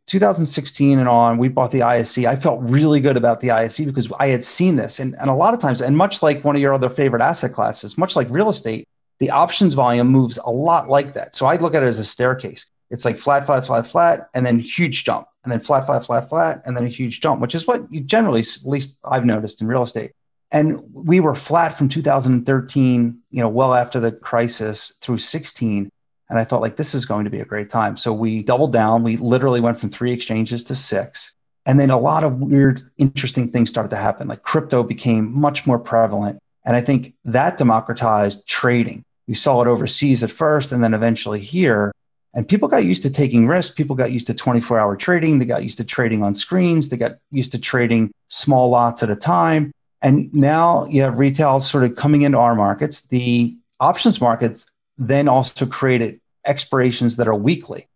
[0.08, 2.20] 2016 and on, we bought the ISE.
[2.20, 5.00] I felt really good about the ISE because I had seen this.
[5.00, 7.54] And, and a lot of times, and much like one of your other favorite asset
[7.54, 8.88] classes, much like real estate,
[9.20, 11.36] the options volume moves a lot like that.
[11.36, 12.66] So I look at it as a staircase.
[12.90, 16.30] It's like flat, flat, flat, flat, and then huge jump and then flat, flat, flat,
[16.30, 19.62] flat, and then a huge jump, which is what you generally, at least I've noticed
[19.62, 20.12] in real estate.
[20.52, 25.90] And we were flat from 2013, you know, well after the crisis through 16.
[26.30, 27.98] And I thought like this is going to be a great time.
[27.98, 29.04] So we doubled down.
[29.04, 31.32] We literally went from three exchanges to six.
[31.66, 34.28] And then a lot of weird, interesting things started to happen.
[34.28, 36.40] Like crypto became much more prevalent.
[36.66, 39.04] And I think that democratized trading.
[39.28, 41.94] We saw it overseas at first and then eventually here.
[42.34, 43.76] And people got used to taking risks.
[43.76, 45.40] People got used to 24 hour trading.
[45.40, 46.90] They got used to trading on screens.
[46.90, 49.72] They got used to trading small lots at a time.
[50.02, 53.04] And now you have retail sort of coming into our markets.
[53.08, 57.88] The options markets then also created expirations that are weekly.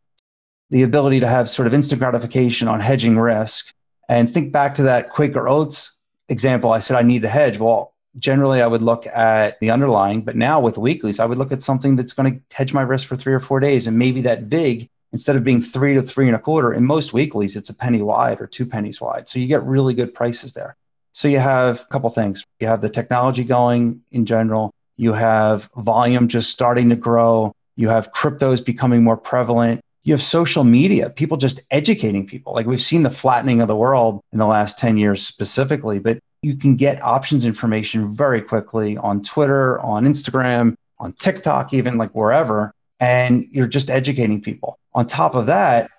[0.69, 3.73] The ability to have sort of instant gratification on hedging risk.
[4.09, 5.97] And think back to that Quaker Oats
[6.29, 6.71] example.
[6.71, 7.57] I said, I need to hedge.
[7.57, 11.51] Well, generally I would look at the underlying, but now with weeklies, I would look
[11.51, 13.87] at something that's going to hedge my risk for three or four days.
[13.87, 17.13] And maybe that VIG, instead of being three to three and a quarter, in most
[17.13, 19.29] weeklies, it's a penny wide or two pennies wide.
[19.29, 20.75] So you get really good prices there.
[21.13, 22.45] So you have a couple things.
[22.59, 24.71] You have the technology going in general.
[24.97, 27.53] You have volume just starting to grow.
[27.75, 29.81] You have cryptos becoming more prevalent.
[30.03, 32.53] You have social media, people just educating people.
[32.53, 36.19] Like we've seen the flattening of the world in the last 10 years specifically, but
[36.41, 42.11] you can get options information very quickly on Twitter, on Instagram, on TikTok, even like
[42.11, 42.73] wherever.
[42.99, 44.79] And you're just educating people.
[44.93, 45.91] On top of that,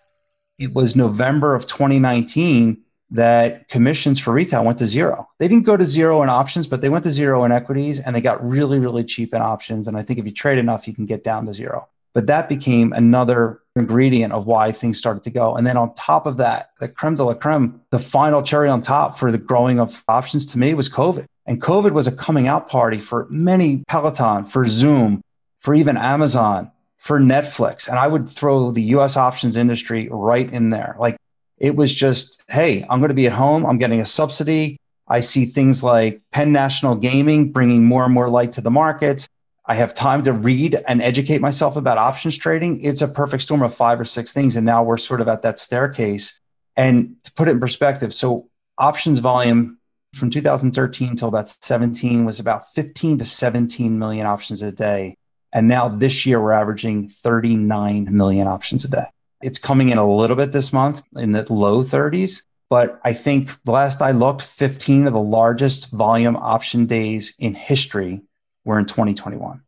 [0.59, 5.29] it was November of 2019 that commissions for retail went to zero.
[5.39, 8.15] They didn't go to zero in options, but they went to zero in equities and
[8.15, 9.89] they got really, really cheap in options.
[9.89, 11.89] And I think if you trade enough, you can get down to zero.
[12.15, 15.57] But that became another ingredient of why things started to go.
[15.57, 18.83] And then on top of that, the creme de la creme, the final cherry on
[18.83, 21.27] top for the growing of options to me was COVID.
[21.47, 25.23] And COVID was a coming out party for many Peloton, for Zoom,
[25.61, 27.89] for even Amazon, for Netflix.
[27.89, 30.97] And I would throw the US options industry right in there.
[30.99, 31.17] Like
[31.61, 33.67] it was just, hey, I'm going to be at home.
[33.67, 34.79] I'm getting a subsidy.
[35.07, 39.29] I see things like Penn National Gaming bringing more and more light to the markets.
[39.65, 42.83] I have time to read and educate myself about options trading.
[42.83, 44.57] It's a perfect storm of five or six things.
[44.57, 46.41] And now we're sort of at that staircase.
[46.77, 49.79] And to put it in perspective, so options volume
[50.15, 55.17] from 2013 till about 17 was about 15 to 17 million options a day.
[55.53, 59.07] And now this year, we're averaging 39 million options a day.
[59.41, 62.43] It's coming in a little bit this month in the low 30s.
[62.71, 67.55] But I think the last I looked, 15 of the largest volume option days in
[67.55, 68.23] history
[68.65, 69.63] were in 2021.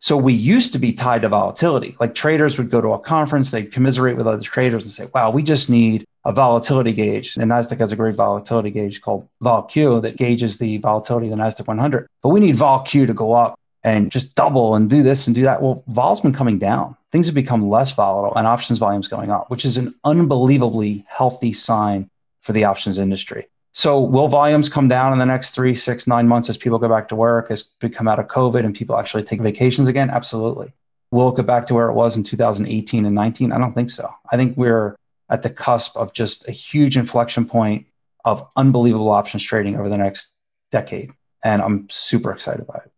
[0.00, 1.96] So we used to be tied to volatility.
[1.98, 5.30] Like traders would go to a conference, they'd commiserate with other traders and say, wow,
[5.30, 7.36] we just need a volatility gauge.
[7.36, 11.42] And NASDAQ has a great volatility gauge called VolQ that gauges the volatility of the
[11.42, 12.06] NASDAQ 100.
[12.22, 15.42] But we need VolQ to go up and just double and do this and do
[15.42, 15.62] that.
[15.62, 16.96] Well, vol's been coming down.
[17.10, 21.52] Things have become less volatile and options volumes going up, which is an unbelievably healthy
[21.52, 23.46] sign for the options industry.
[23.72, 26.88] So will volumes come down in the next three, six, nine months as people go
[26.88, 30.10] back to work, as we come out of COVID and people actually take vacations again?
[30.10, 30.72] Absolutely.
[31.10, 33.52] Will it go back to where it was in 2018 and 19?
[33.52, 34.12] I don't think so.
[34.30, 34.96] I think we're
[35.30, 37.86] at the cusp of just a huge inflection point
[38.24, 40.32] of unbelievable options trading over the next
[40.70, 41.12] decade.
[41.42, 42.92] And I'm super excited about it.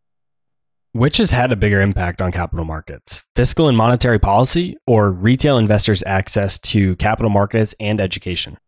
[0.92, 5.56] Which has had a bigger impact on capital markets, fiscal and monetary policy, or retail
[5.56, 8.58] investors' access to capital markets and education?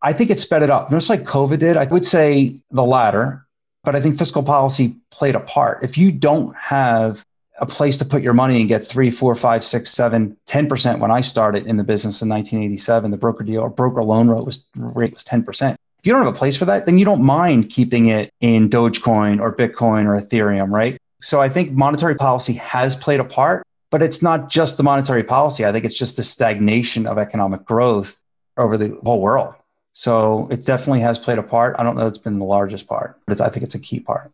[0.00, 1.76] I think it sped it up, just like COVID did.
[1.76, 3.44] I would say the latter,
[3.82, 5.82] but I think fiscal policy played a part.
[5.82, 7.24] If you don't have
[7.58, 11.10] a place to put your money and get three, four, five, six, seven, 10% when
[11.10, 14.64] I started in the business in 1987, the broker deal or broker loan rate was,
[14.76, 15.72] rate was 10%.
[15.72, 18.70] If you don't have a place for that, then you don't mind keeping it in
[18.70, 20.98] Dogecoin or Bitcoin or Ethereum, right?
[21.22, 25.22] So I think monetary policy has played a part, but it's not just the monetary
[25.22, 25.64] policy.
[25.64, 28.20] I think it's just the stagnation of economic growth
[28.56, 29.54] over the whole world.
[29.94, 31.76] So it definitely has played a part.
[31.78, 34.32] I don't know it's been the largest part, but I think it's a key part.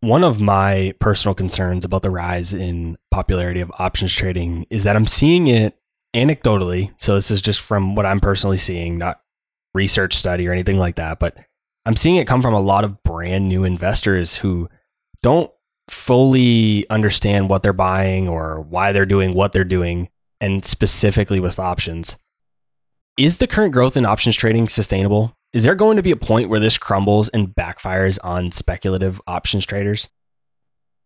[0.00, 4.96] One of my personal concerns about the rise in popularity of options trading is that
[4.96, 5.76] I'm seeing it
[6.14, 6.92] anecdotally.
[7.00, 9.20] So this is just from what I'm personally seeing, not
[9.74, 11.36] research study or anything like that, but
[11.84, 14.68] I'm seeing it come from a lot of brand new investors who
[15.22, 15.50] don't
[15.88, 20.08] fully understand what they're buying or why they're doing what they're doing,
[20.40, 22.16] and specifically with options.
[23.18, 25.36] Is the current growth in options trading sustainable?
[25.52, 29.66] Is there going to be a point where this crumbles and backfires on speculative options
[29.66, 30.08] traders?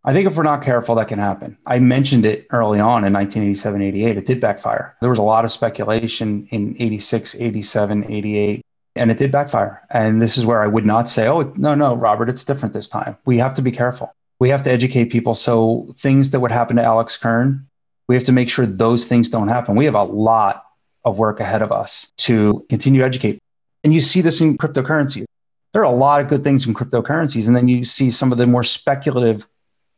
[0.04, 1.58] I think if we're not careful, that can happen.
[1.66, 4.16] I mentioned it early on in 1987, 88.
[4.16, 4.96] It did backfire.
[5.00, 8.62] There was a lot of speculation in 86, 87, 88,
[8.94, 9.82] and it did backfire.
[9.90, 12.86] And this is where I would not say, oh, no, no, Robert, it's different this
[12.86, 13.16] time.
[13.24, 15.34] We have to be careful we have to educate people.
[15.34, 17.60] So things that would happen to Alex Kearns,
[18.08, 19.76] we have to make sure those things don't happen.
[19.76, 20.64] We have a lot
[21.04, 23.38] of work ahead of us to continue to educate.
[23.84, 25.24] And you see this in cryptocurrency.
[25.72, 27.46] There are a lot of good things in cryptocurrencies.
[27.46, 29.46] And then you see some of the more speculative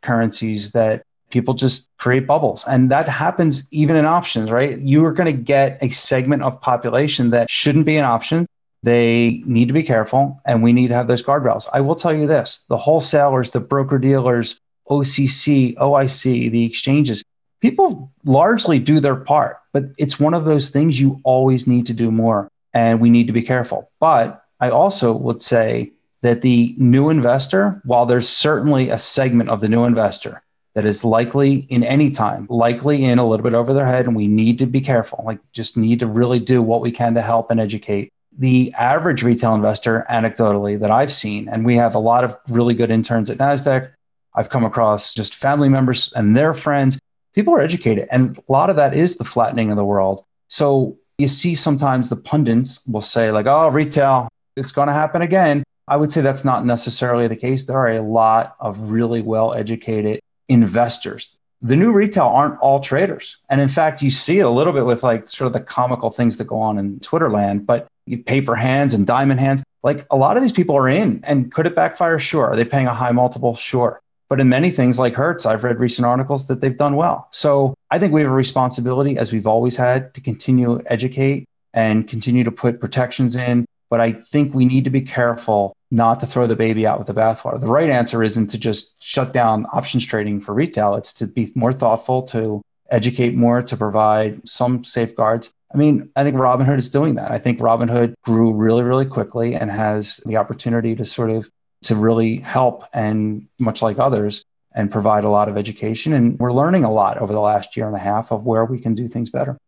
[0.02, 2.64] currencies that people just create bubbles.
[2.66, 4.78] And that happens even in options, right?
[4.78, 8.46] You are going to get a segment of population that shouldn't be an option
[8.82, 11.68] they need to be careful and we need to have those guardrails.
[11.72, 17.24] I will tell you this the wholesalers, the broker dealers, OCC, OIC, the exchanges,
[17.60, 21.94] people largely do their part, but it's one of those things you always need to
[21.94, 23.90] do more and we need to be careful.
[24.00, 25.92] But I also would say
[26.22, 30.42] that the new investor, while there's certainly a segment of the new investor
[30.74, 34.14] that is likely in any time, likely in a little bit over their head, and
[34.14, 37.22] we need to be careful, like just need to really do what we can to
[37.22, 41.98] help and educate the average retail investor, anecdotally, that I've seen, and we have a
[41.98, 43.90] lot of really good interns at NASDAQ.
[44.34, 46.98] I've come across just family members and their friends.
[47.34, 50.24] People are educated, and a lot of that is the flattening of the world.
[50.46, 55.22] So you see sometimes the pundits will say, like, oh, retail, it's going to happen
[55.22, 55.64] again.
[55.88, 57.64] I would say that's not necessarily the case.
[57.64, 61.37] There are a lot of really well educated investors.
[61.60, 63.38] The new retail aren't all traders.
[63.48, 66.10] And in fact, you see it a little bit with like sort of the comical
[66.10, 67.88] things that go on in Twitter land, but
[68.26, 71.20] paper hands and diamond hands, like a lot of these people are in.
[71.24, 72.18] And could it backfire?
[72.18, 72.46] Sure.
[72.46, 73.56] Are they paying a high multiple?
[73.56, 74.00] Sure.
[74.28, 77.28] But in many things like Hertz, I've read recent articles that they've done well.
[77.30, 81.48] So I think we have a responsibility, as we've always had, to continue to educate
[81.72, 83.64] and continue to put protections in.
[83.90, 87.06] But I think we need to be careful not to throw the baby out with
[87.06, 87.60] the bathwater.
[87.60, 90.94] The right answer isn't to just shut down options trading for retail.
[90.96, 95.50] It's to be more thoughtful, to educate more, to provide some safeguards.
[95.72, 97.30] I mean, I think Robinhood is doing that.
[97.30, 101.48] I think Robinhood grew really, really quickly and has the opportunity to sort of
[101.84, 106.12] to really help and much like others and provide a lot of education.
[106.12, 108.80] And we're learning a lot over the last year and a half of where we
[108.80, 109.58] can do things better.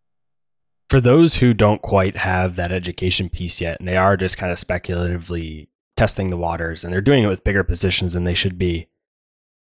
[0.89, 4.51] For those who don't quite have that education piece yet, and they are just kind
[4.51, 5.69] of speculatively
[6.01, 8.89] testing the waters and they're doing it with bigger positions than they should be,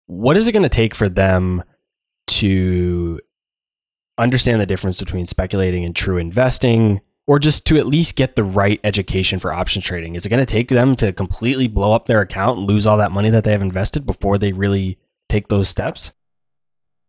[0.05, 1.63] what is it going to take for them
[2.27, 3.19] to
[4.19, 7.01] understand the difference between speculating and true investing?
[7.29, 10.15] or just to at least get the right education for option trading?
[10.15, 12.95] Is it going to take them to completely blow up their account and lose all
[12.97, 16.13] that money that they have invested before they really take those steps?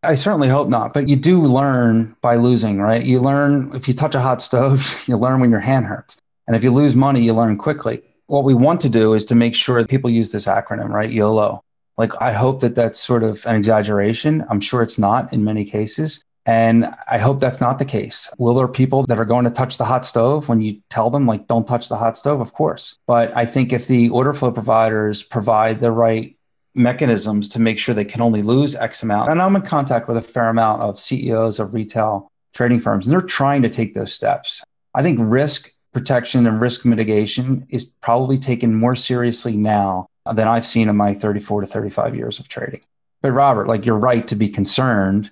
[0.02, 3.04] I certainly hope not, but you do learn by losing, right?
[3.04, 6.20] You learn if you touch a hot stove, you learn when your hand hurts.
[6.48, 8.02] And if you lose money, you learn quickly.
[8.28, 11.10] What we want to do is to make sure people use this acronym, right?
[11.10, 11.64] YOLO.
[11.96, 14.44] Like, I hope that that's sort of an exaggeration.
[14.50, 16.22] I'm sure it's not in many cases.
[16.44, 18.30] And I hope that's not the case.
[18.36, 21.08] Will there be people that are going to touch the hot stove when you tell
[21.08, 22.42] them, like, don't touch the hot stove?
[22.42, 22.98] Of course.
[23.06, 26.36] But I think if the order flow providers provide the right
[26.74, 30.18] mechanisms to make sure they can only lose X amount, and I'm in contact with
[30.18, 34.12] a fair amount of CEOs of retail trading firms, and they're trying to take those
[34.12, 34.62] steps.
[34.94, 40.66] I think risk protection and risk mitigation is probably taken more seriously now than I've
[40.66, 42.82] seen in my 34 to 35 years of trading.
[43.22, 45.30] But Robert, like you're right to be concerned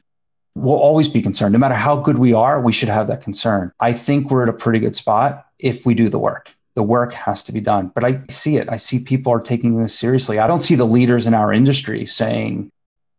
[0.56, 1.52] we'll always be concerned.
[1.52, 3.72] No matter how good we are, we should have that concern.
[3.78, 6.50] I think we're at a pretty good spot if we do the work.
[6.74, 7.92] The work has to be done.
[7.94, 8.68] But I see it.
[8.70, 10.38] I see people are taking this seriously.
[10.38, 12.70] I don't see the leaders in our industry saying,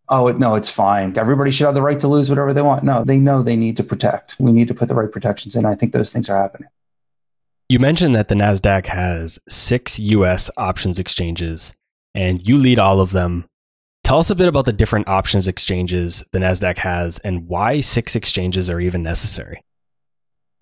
[0.10, 1.18] oh, no, it's fine.
[1.18, 2.84] Everybody should have the right to lose whatever they want.
[2.84, 4.36] No, they know they need to protect.
[4.40, 5.66] We need to put the right protections in.
[5.66, 6.70] I think those things are happening.
[7.70, 11.74] You mentioned that the NASDAQ has six US options exchanges,
[12.16, 13.44] and you lead all of them.
[14.06, 18.16] Tell us a bit about the different options exchanges the NASDAQ has and why six
[18.16, 19.66] exchanges are even necessary.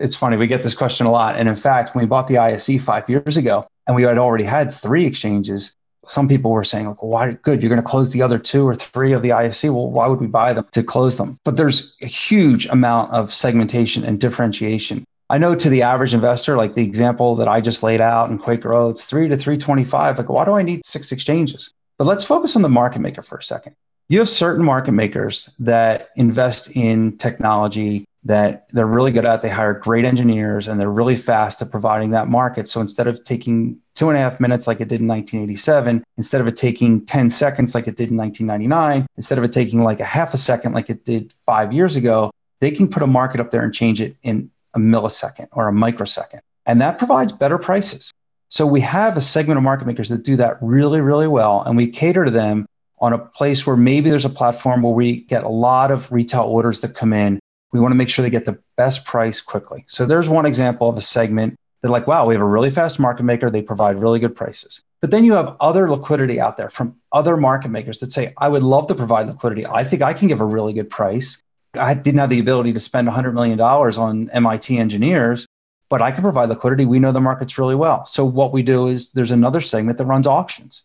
[0.00, 1.36] It's funny, we get this question a lot.
[1.36, 4.42] And in fact, when we bought the ISE five years ago and we had already
[4.42, 5.76] had three exchanges,
[6.08, 8.74] some people were saying, well, why good, you're going to close the other two or
[8.74, 9.62] three of the ISE.
[9.62, 11.38] Well, why would we buy them to close them?
[11.44, 15.04] But there's a huge amount of segmentation and differentiation.
[15.28, 18.38] I know to the average investor, like the example that I just laid out in
[18.38, 21.72] Quaker Oats, three to 325, like, why do I need six exchanges?
[21.98, 23.74] But let's focus on the market maker for a second.
[24.08, 29.42] You have certain market makers that invest in technology that they're really good at.
[29.42, 32.68] They hire great engineers and they're really fast at providing that market.
[32.68, 36.40] So instead of taking two and a half minutes like it did in 1987, instead
[36.40, 39.98] of it taking 10 seconds like it did in 1999, instead of it taking like
[39.98, 43.40] a half a second like it did five years ago, they can put a market
[43.40, 46.42] up there and change it in a millisecond or a microsecond.
[46.66, 48.12] And that provides better prices.
[48.48, 51.62] So we have a segment of market makers that do that really, really well.
[51.62, 52.66] And we cater to them
[52.98, 56.42] on a place where maybe there's a platform where we get a lot of retail
[56.42, 57.40] orders that come in.
[57.72, 59.84] We want to make sure they get the best price quickly.
[59.88, 62.98] So there's one example of a segment that, like, wow, we have a really fast
[62.98, 63.50] market maker.
[63.50, 64.82] They provide really good prices.
[65.00, 68.48] But then you have other liquidity out there from other market makers that say, I
[68.48, 69.66] would love to provide liquidity.
[69.66, 71.42] I think I can give a really good price.
[71.78, 75.46] I didn't have the ability to spend $100 million on MIT engineers,
[75.88, 76.84] but I can provide liquidity.
[76.84, 78.06] We know the markets really well.
[78.06, 80.84] So what we do is there's another segment that runs auctions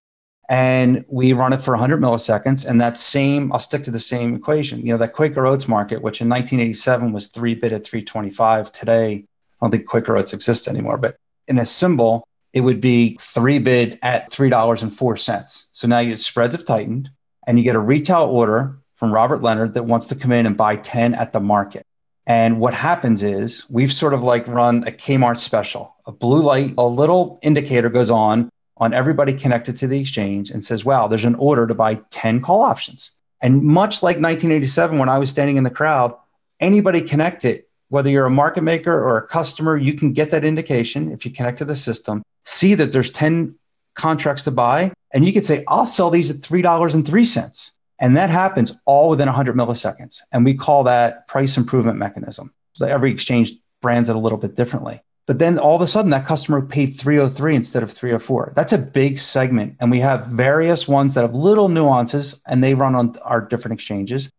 [0.50, 2.68] and we run it for 100 milliseconds.
[2.68, 4.86] And that same, I'll stick to the same equation.
[4.86, 8.72] You know, that Quaker Oats market, which in 1987 was three bid at 325.
[8.72, 9.26] Today, I
[9.62, 11.16] don't think Quaker Oats exists anymore, but
[11.48, 15.66] in a symbol, it would be three bid at $3.04.
[15.72, 17.10] So now your spreads have tightened
[17.48, 20.56] and you get a retail order from Robert Leonard that wants to come in and
[20.56, 21.88] buy 10 at the market.
[22.28, 25.95] And what happens is we've sort of like run a Kmart special.
[26.06, 30.64] A blue light, a little indicator goes on on everybody connected to the exchange and
[30.64, 33.10] says, wow, there's an order to buy 10 call options.
[33.41, 36.14] And much like 1987, when I was standing in the crowd,
[36.60, 41.12] anybody connected, whether you're a market maker or a customer, you can get that indication
[41.12, 43.56] if you connect to the system, see that there's 10
[43.95, 47.72] contracts to buy, and you could say, I'll sell these at $3.03.
[48.02, 50.22] And that happens all within 100 milliseconds.
[50.32, 52.52] And we call that price improvement mechanism.
[52.74, 55.02] So every exchange brands it a little bit differently.
[55.28, 58.54] But then all of a sudden, that customer paid 303 instead of 304.
[58.56, 59.78] That's a big segment.
[59.80, 63.74] And we have various ones that have little nuances and they run on our different
[63.74, 64.30] exchanges.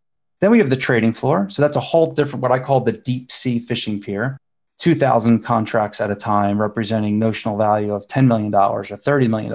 [0.41, 1.49] Then we have the trading floor.
[1.49, 4.37] So that's a whole different, what I call the deep sea fishing pier.
[4.79, 9.53] 2,000 contracts at a time, representing notional value of $10 million or $30 million.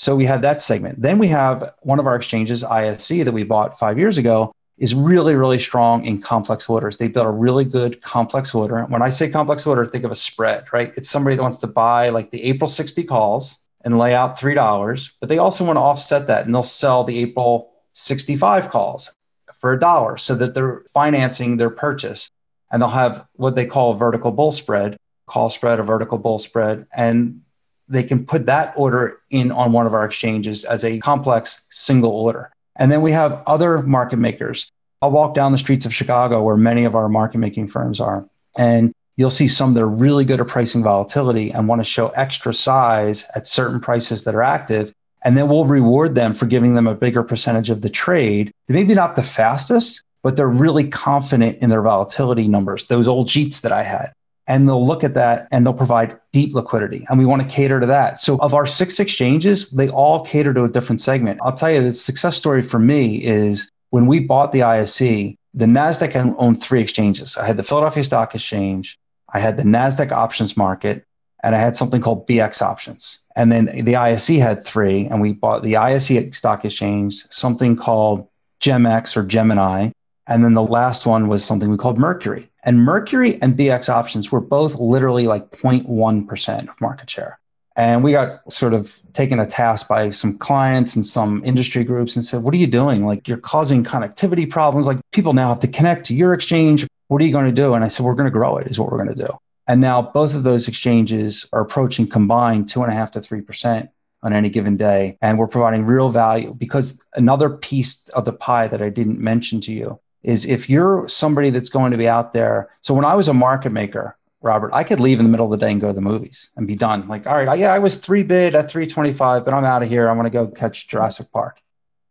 [0.00, 1.02] So we have that segment.
[1.02, 4.94] Then we have one of our exchanges, ISE, that we bought five years ago, is
[4.94, 6.96] really, really strong in complex orders.
[6.96, 8.82] They built a really good complex order.
[8.84, 10.94] When I say complex order, think of a spread, right?
[10.96, 15.12] It's somebody that wants to buy like the April 60 calls and lay out $3,
[15.20, 19.12] but they also want to offset that and they'll sell the April 65 calls
[19.54, 22.30] for a dollar so that they're financing their purchase.
[22.72, 24.96] And they'll have what they call a vertical bull spread,
[25.26, 26.86] call spread, a vertical bull spread.
[26.90, 27.42] And
[27.90, 32.12] they can put that order in on one of our exchanges as a complex single
[32.12, 32.52] order.
[32.76, 34.70] And then we have other market makers.
[35.02, 38.24] I'll walk down the streets of Chicago where many of our market making firms are.
[38.56, 42.08] And you'll see some that are really good at pricing volatility and want to show
[42.10, 44.94] extra size at certain prices that are active.
[45.22, 48.52] And then we'll reward them for giving them a bigger percentage of the trade.
[48.68, 53.28] They maybe not the fastest, but they're really confident in their volatility numbers, those old
[53.28, 54.12] sheets that I had
[54.50, 57.06] and they'll look at that and they'll provide deep liquidity.
[57.08, 58.18] And we want to cater to that.
[58.18, 61.38] So, of our six exchanges, they all cater to a different segment.
[61.42, 65.36] I'll tell you the success story for me is when we bought the ISE, the
[65.54, 67.36] NASDAQ owned three exchanges.
[67.36, 68.98] I had the Philadelphia Stock Exchange,
[69.32, 71.04] I had the NASDAQ options market,
[71.44, 73.20] and I had something called BX options.
[73.36, 78.26] And then the ISE had three, and we bought the ISE Stock Exchange, something called
[78.60, 79.90] GEMX or Gemini.
[80.26, 82.49] And then the last one was something we called Mercury.
[82.62, 87.38] And Mercury and BX options were both literally like 0.1% of market share.
[87.76, 92.16] And we got sort of taken a task by some clients and some industry groups
[92.16, 93.06] and said, What are you doing?
[93.06, 94.86] Like, you're causing connectivity problems.
[94.86, 96.86] Like, people now have to connect to your exchange.
[97.08, 97.74] What are you going to do?
[97.74, 99.38] And I said, We're going to grow it, is what we're going to do.
[99.66, 103.88] And now both of those exchanges are approaching combined two and a half to 3%
[104.22, 105.16] on any given day.
[105.22, 109.60] And we're providing real value because another piece of the pie that I didn't mention
[109.62, 112.70] to you is if you're somebody that's going to be out there.
[112.82, 115.58] So when I was a market maker, Robert, I could leave in the middle of
[115.58, 117.08] the day and go to the movies and be done.
[117.08, 120.08] Like, all right, yeah, I was three bid at 325, but I'm out of here.
[120.08, 121.60] I want to go catch Jurassic Park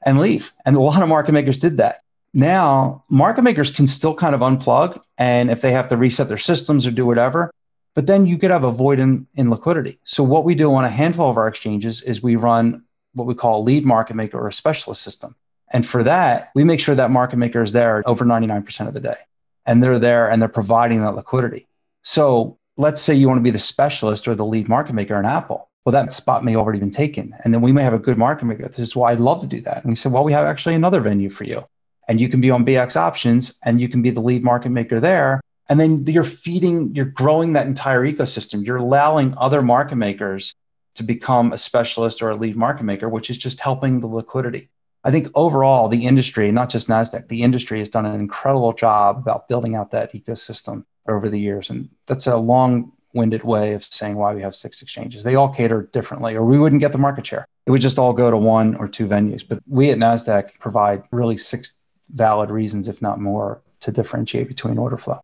[0.04, 0.54] and leave.
[0.66, 2.02] And a lot of market makers did that.
[2.34, 5.02] Now, market makers can still kind of unplug.
[5.18, 7.52] And if they have to reset their systems or do whatever,
[7.96, 10.00] but then you could have a void in, in liquidity.
[10.04, 12.84] So what we do on a handful of our exchanges is we run
[13.14, 15.36] what we call a lead market maker or a specialist system.
[15.72, 19.00] And for that, we make sure that market maker is there over 99% of the
[19.00, 19.18] day.
[19.66, 21.68] And they're there and they're providing that liquidity.
[22.02, 25.26] So let's say you want to be the specialist or the lead market maker in
[25.26, 25.70] Apple.
[25.86, 27.36] Well, that spot may already been taken.
[27.44, 28.68] And then we may have a good market maker.
[28.68, 29.84] This is why I'd love to do that.
[29.84, 31.66] And we said, well, we have actually another venue for you.
[32.08, 35.00] And you can be on BX options and you can be the lead market maker
[35.00, 35.42] there.
[35.68, 38.66] And then you're feeding, you're growing that entire ecosystem.
[38.66, 40.56] You're allowing other market makers
[40.96, 44.70] to become a specialist or a lead market maker, which is just helping the liquidity.
[45.04, 49.18] I think overall, the industry, not just NASDAQ, the industry has done an incredible job
[49.18, 51.70] about building out that ecosystem over the years.
[51.70, 55.24] And that's a long winded way of saying why we have six exchanges.
[55.24, 57.48] They all cater differently, or we wouldn't get the market share.
[57.66, 59.48] It would just all go to one or two venues.
[59.48, 61.74] But we at NASDAQ provide really six
[62.10, 65.22] valid reasons, if not more, to differentiate between order flow.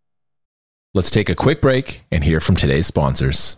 [0.94, 3.58] Let's take a quick break and hear from today's sponsors.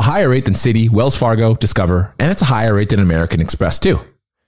[0.00, 3.38] a higher rate than Citi, Wells Fargo, Discover, and it's a higher rate than American
[3.38, 4.00] Express too.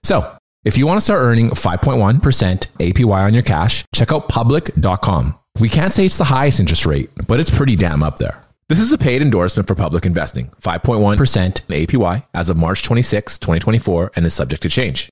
[0.02, 0.34] So,
[0.64, 5.38] if you want to start earning 5.1% APY on your cash, check out public.com.
[5.60, 8.42] We can't say it's the highest interest rate, but it's pretty damn up there.
[8.70, 14.12] This is a paid endorsement for public investing, 5.1% APY as of March 26, 2024,
[14.16, 15.10] and is subject to change.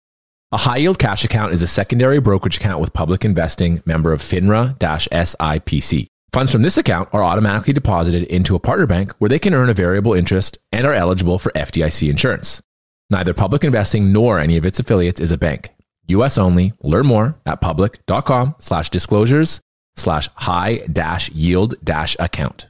[0.53, 4.23] A high yield cash account is a secondary brokerage account with public investing member of
[4.23, 6.07] FINRA SIPC.
[6.33, 9.69] Funds from this account are automatically deposited into a partner bank where they can earn
[9.69, 12.63] a variable interest and are eligible for FDIC insurance.
[13.11, 15.71] Neither public investing nor any of its affiliates is a bank.
[16.07, 16.73] US only.
[16.83, 19.61] Learn more at public.com slash disclosures
[19.97, 22.69] slash high dash yield dash account.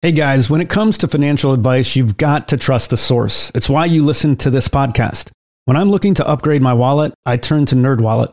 [0.00, 3.50] Hey guys, when it comes to financial advice, you've got to trust the source.
[3.54, 5.30] It's why you listen to this podcast.
[5.66, 8.32] When I'm looking to upgrade my wallet, I turn to NerdWallet.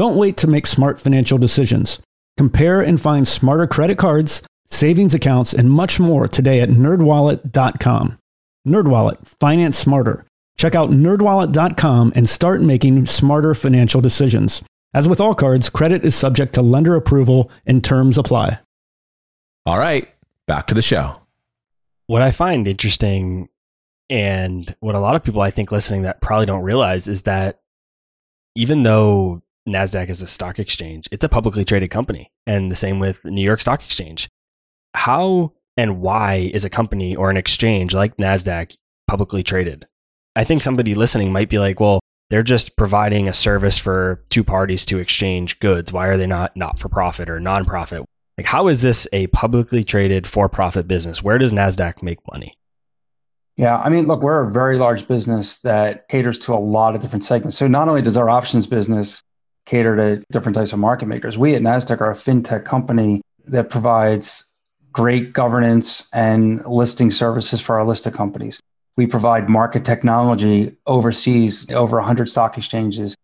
[0.00, 2.00] Don't wait to make smart financial decisions.
[2.38, 8.18] Compare and find smarter credit cards, savings accounts, and much more today at nerdwallet.com.
[8.66, 10.24] Nerdwallet, finance smarter.
[10.56, 14.62] Check out nerdwallet.com and start making smarter financial decisions.
[14.94, 18.58] As with all cards, credit is subject to lender approval and terms apply.
[19.66, 20.08] All right,
[20.46, 21.12] back to the show.
[22.06, 23.50] What I find interesting
[24.08, 27.60] and what a lot of people I think listening that probably don't realize is that
[28.56, 31.08] even though NASDAQ is a stock exchange.
[31.10, 32.30] It's a publicly traded company.
[32.46, 34.28] And the same with New York Stock Exchange.
[34.94, 39.86] How and why is a company or an exchange like NASDAQ publicly traded?
[40.36, 42.00] I think somebody listening might be like, well,
[42.30, 45.92] they're just providing a service for two parties to exchange goods.
[45.92, 48.04] Why are they not not for profit or nonprofit?
[48.38, 51.22] Like, how is this a publicly traded for profit business?
[51.22, 52.56] Where does NASDAQ make money?
[53.56, 57.02] Yeah, I mean, look, we're a very large business that caters to a lot of
[57.02, 57.58] different segments.
[57.58, 59.22] So not only does our options business
[59.70, 61.38] cater to different types of market makers.
[61.38, 64.52] We at NASDAQ are a fintech company that provides
[64.92, 68.58] great governance and listing services for our listed companies.
[68.96, 73.14] We provide market technology overseas, over 100 stock exchanges.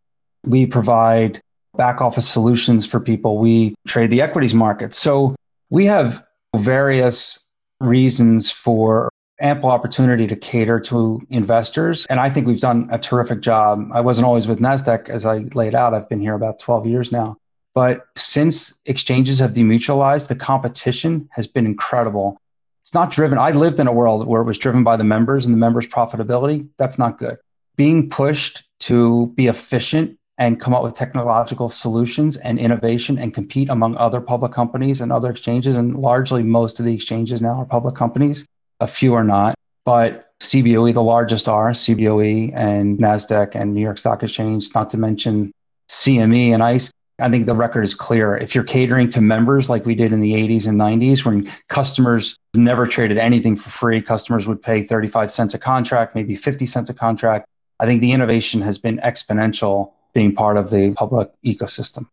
[0.44, 1.40] We provide
[1.76, 3.38] back office solutions for people.
[3.38, 4.94] We trade the equities market.
[4.94, 5.34] So
[5.68, 6.24] we have
[6.54, 9.10] various reasons for
[9.40, 12.06] ample opportunity to cater to investors.
[12.06, 13.90] And I think we've done a terrific job.
[13.92, 15.94] I wasn't always with NASDAQ as I laid out.
[15.94, 17.36] I've been here about 12 years now.
[17.74, 22.40] But since exchanges have demutualized, the competition has been incredible.
[22.80, 23.36] It's not driven.
[23.36, 25.86] I lived in a world where it was driven by the members and the members'
[25.86, 26.68] profitability.
[26.78, 27.36] That's not good.
[27.76, 33.68] Being pushed to be efficient and come up with technological solutions and innovation and compete
[33.68, 35.76] among other public companies and other exchanges.
[35.76, 38.46] And largely, most of the exchanges now are public companies
[38.80, 39.54] a few are not,
[39.84, 44.98] but CBOE, the largest are CBOE and NASDAQ and New York Stock Exchange, not to
[44.98, 45.52] mention
[45.88, 46.90] CME and ICE.
[47.18, 48.36] I think the record is clear.
[48.36, 52.36] If you're catering to members like we did in the 80s and 90s, when customers
[52.52, 56.90] never traded anything for free, customers would pay 35 cents a contract, maybe 50 cents
[56.90, 57.46] a contract.
[57.80, 62.08] I think the innovation has been exponential being part of the public ecosystem.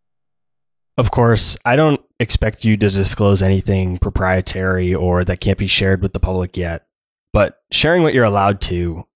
[0.98, 6.02] Of course, I don't expect you to disclose anything proprietary or that can't be shared
[6.02, 6.86] with the public yet.
[7.32, 9.08] But sharing what you're allowed to,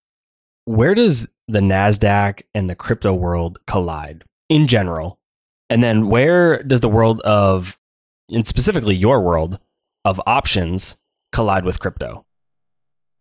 [0.66, 5.20] where does the NASDAQ and the crypto world collide in general?
[5.70, 7.78] And then where does the world of,
[8.32, 9.60] and specifically your world
[10.04, 10.98] of options,
[11.32, 12.26] collide with crypto?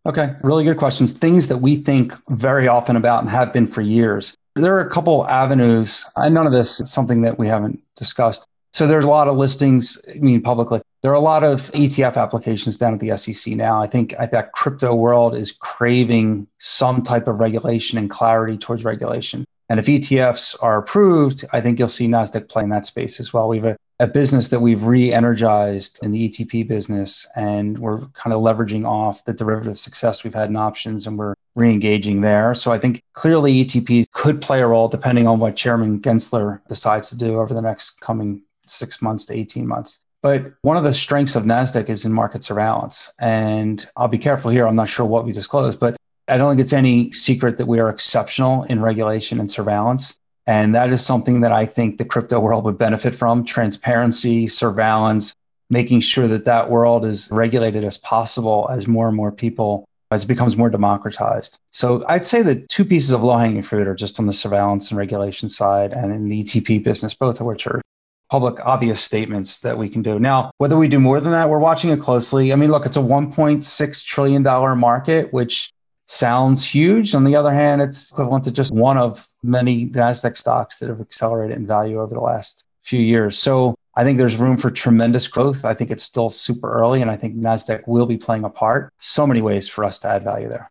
[0.07, 1.13] Okay, really good questions.
[1.13, 4.35] Things that we think very often about and have been for years.
[4.57, 8.47] There are a couple avenues, and none of this is something that we haven't discussed.
[8.73, 10.81] So there's a lot of listings, I mean, publicly.
[11.03, 13.83] There are a lot of ETF applications down at the SEC now.
[13.83, 19.45] I think that crypto world is craving some type of regulation and clarity towards regulation.
[19.69, 23.33] And if ETFs are approved, I think you'll see NASDAQ play in that space as
[23.33, 23.49] well.
[23.49, 28.01] We have a, a business that we've re energized in the ETP business, and we're
[28.09, 32.21] kind of leveraging off the derivative success we've had in options, and we're re engaging
[32.21, 32.55] there.
[32.55, 37.09] So I think clearly ETP could play a role depending on what Chairman Gensler decides
[37.11, 40.01] to do over the next coming six months to 18 months.
[40.23, 43.13] But one of the strengths of NASDAQ is in market surveillance.
[43.19, 44.67] And I'll be careful here.
[44.67, 45.97] I'm not sure what we disclose, but
[46.29, 50.19] I don't think it's any secret that we are exceptional in regulation and surveillance.
[50.47, 55.35] And that is something that I think the crypto world would benefit from transparency, surveillance,
[55.69, 60.23] making sure that that world is regulated as possible as more and more people as
[60.23, 61.59] it becomes more democratized.
[61.73, 64.91] So I'd say the two pieces of low hanging fruit are just on the surveillance
[64.91, 67.83] and regulation side and in the ETP business, both of which are
[68.31, 70.19] public obvious statements that we can do.
[70.19, 72.53] Now, whether we do more than that, we're watching it closely.
[72.53, 74.43] I mean, look, it's a $1.6 trillion
[74.79, 75.73] market, which
[76.09, 77.15] sounds huge.
[77.15, 81.01] On the other hand, it's equivalent to just one of many NASDAQ stocks that have
[81.01, 83.39] accelerated in value over the last few years.
[83.39, 85.65] So I think there's room for tremendous growth.
[85.65, 88.93] I think it's still super early, and I think NASDAQ will be playing a part.
[88.99, 90.71] So many ways for us to add value there.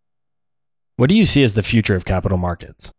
[0.97, 2.91] What do you see as the future of capital markets?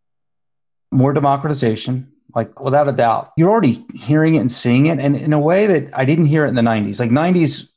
[0.91, 3.33] More democratization, like without a doubt.
[3.37, 6.45] You're already hearing it and seeing it, and in a way that I didn't hear
[6.45, 7.01] it in the 90s.
[7.01, 7.69] Like 90s,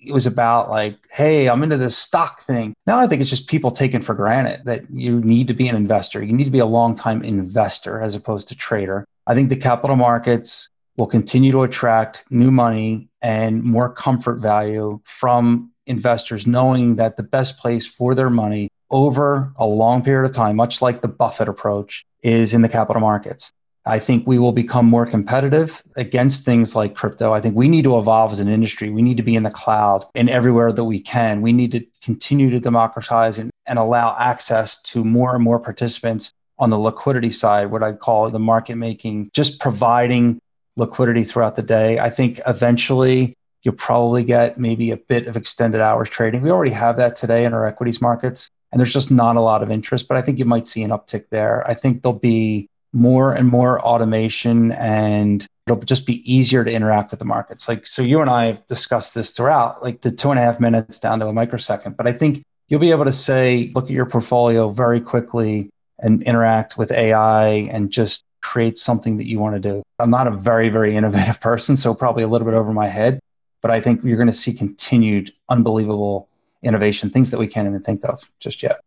[0.00, 2.74] it was about like, hey, I'm into this stock thing.
[2.86, 5.76] Now I think it's just people taking for granted that you need to be an
[5.76, 6.22] investor.
[6.22, 9.04] You need to be a long time investor as opposed to trader.
[9.26, 15.00] I think the capital markets will continue to attract new money and more comfort value
[15.04, 20.34] from investors, knowing that the best place for their money over a long period of
[20.34, 23.52] time, much like the Buffett approach, is in the capital markets.
[23.88, 27.32] I think we will become more competitive against things like crypto.
[27.32, 28.90] I think we need to evolve as an industry.
[28.90, 31.40] We need to be in the cloud and everywhere that we can.
[31.40, 36.34] We need to continue to democratize and, and allow access to more and more participants
[36.58, 40.38] on the liquidity side, what I call the market making, just providing
[40.76, 41.98] liquidity throughout the day.
[41.98, 46.42] I think eventually you'll probably get maybe a bit of extended hours trading.
[46.42, 49.62] We already have that today in our equities markets, and there's just not a lot
[49.62, 51.66] of interest, but I think you might see an uptick there.
[51.66, 57.10] I think there'll be more and more automation and it'll just be easier to interact
[57.10, 57.68] with the markets.
[57.68, 60.60] Like, so you and I have discussed this throughout, like the two and a half
[60.60, 61.96] minutes down to a microsecond.
[61.96, 66.22] But I think you'll be able to say, look at your portfolio very quickly and
[66.22, 69.82] interact with AI and just create something that you want to do.
[69.98, 73.20] I'm not a very, very innovative person, so probably a little bit over my head,
[73.60, 76.28] but I think you're going to see continued unbelievable
[76.62, 78.80] innovation, things that we can't even think of just yet.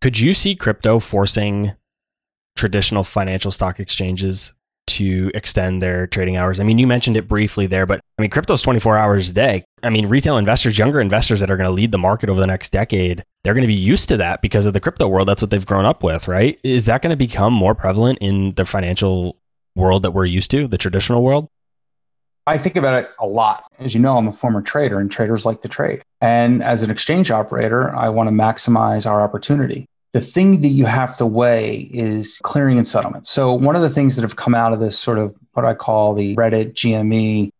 [0.00, 1.72] Could you see crypto forcing
[2.60, 4.52] traditional financial stock exchanges
[4.86, 6.60] to extend their trading hours?
[6.60, 9.64] I mean, you mentioned it briefly there, but I mean, crypto's 24 hours a day.
[9.82, 12.46] I mean, retail investors, younger investors that are going to lead the market over the
[12.46, 15.26] next decade, they're going to be used to that because of the crypto world.
[15.26, 16.60] That's what they've grown up with, right?
[16.62, 19.38] Is that going to become more prevalent in the financial
[19.74, 21.48] world that we're used to, the traditional world?
[22.46, 23.64] I think about it a lot.
[23.78, 26.02] As you know, I'm a former trader and traders like to trade.
[26.20, 30.86] And as an exchange operator, I want to maximize our opportunity the thing that you
[30.86, 33.26] have to weigh is clearing and settlement.
[33.26, 35.74] So, one of the things that have come out of this sort of what I
[35.74, 37.50] call the Reddit GME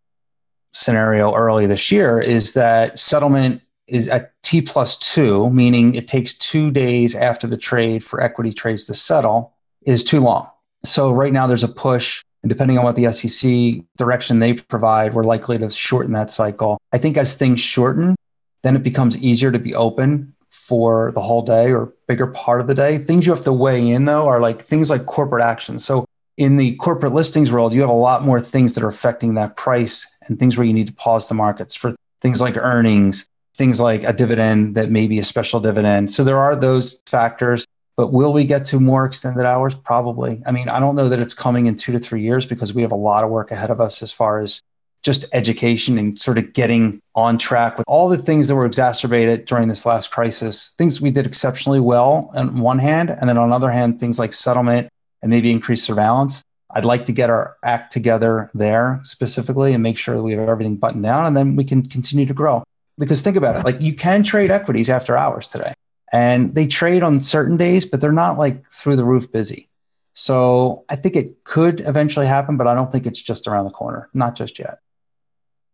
[0.72, 6.34] scenario early this year is that settlement is at T plus two, meaning it takes
[6.34, 10.48] two days after the trade for equity trades to settle, is too long.
[10.84, 12.24] So, right now there's a push.
[12.42, 16.80] And depending on what the SEC direction they provide, we're likely to shorten that cycle.
[16.90, 18.16] I think as things shorten,
[18.62, 22.66] then it becomes easier to be open for the whole day or bigger part of
[22.66, 22.98] the day.
[22.98, 25.84] Things you have to weigh in though are like things like corporate actions.
[25.84, 26.04] So
[26.36, 29.56] in the corporate listings world, you have a lot more things that are affecting that
[29.56, 33.80] price and things where you need to pause the markets for things like earnings, things
[33.80, 36.10] like a dividend that may be a special dividend.
[36.10, 37.66] So there are those factors.
[37.96, 39.74] But will we get to more extended hours?
[39.74, 40.42] Probably.
[40.46, 42.80] I mean, I don't know that it's coming in two to three years because we
[42.80, 44.62] have a lot of work ahead of us as far as
[45.02, 49.46] just education and sort of getting on track with all the things that were exacerbated
[49.46, 50.74] during this last crisis.
[50.76, 54.18] Things we did exceptionally well on one hand, and then on the other hand, things
[54.18, 54.88] like settlement
[55.22, 56.42] and maybe increased surveillance.
[56.72, 60.48] I'd like to get our act together there specifically and make sure that we have
[60.48, 62.62] everything buttoned down, and then we can continue to grow.
[62.98, 65.72] Because think about it, like you can trade equities after hours today,
[66.12, 69.68] and they trade on certain days, but they're not like through the roof busy.
[70.12, 73.70] So I think it could eventually happen, but I don't think it's just around the
[73.70, 74.80] corner, not just yet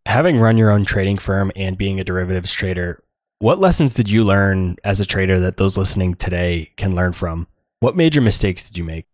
[0.06, 3.02] having run your own trading firm and being a derivatives trader,
[3.40, 7.48] what lessons did you learn as a trader that those listening today can learn from?
[7.80, 9.06] What major mistakes did you make?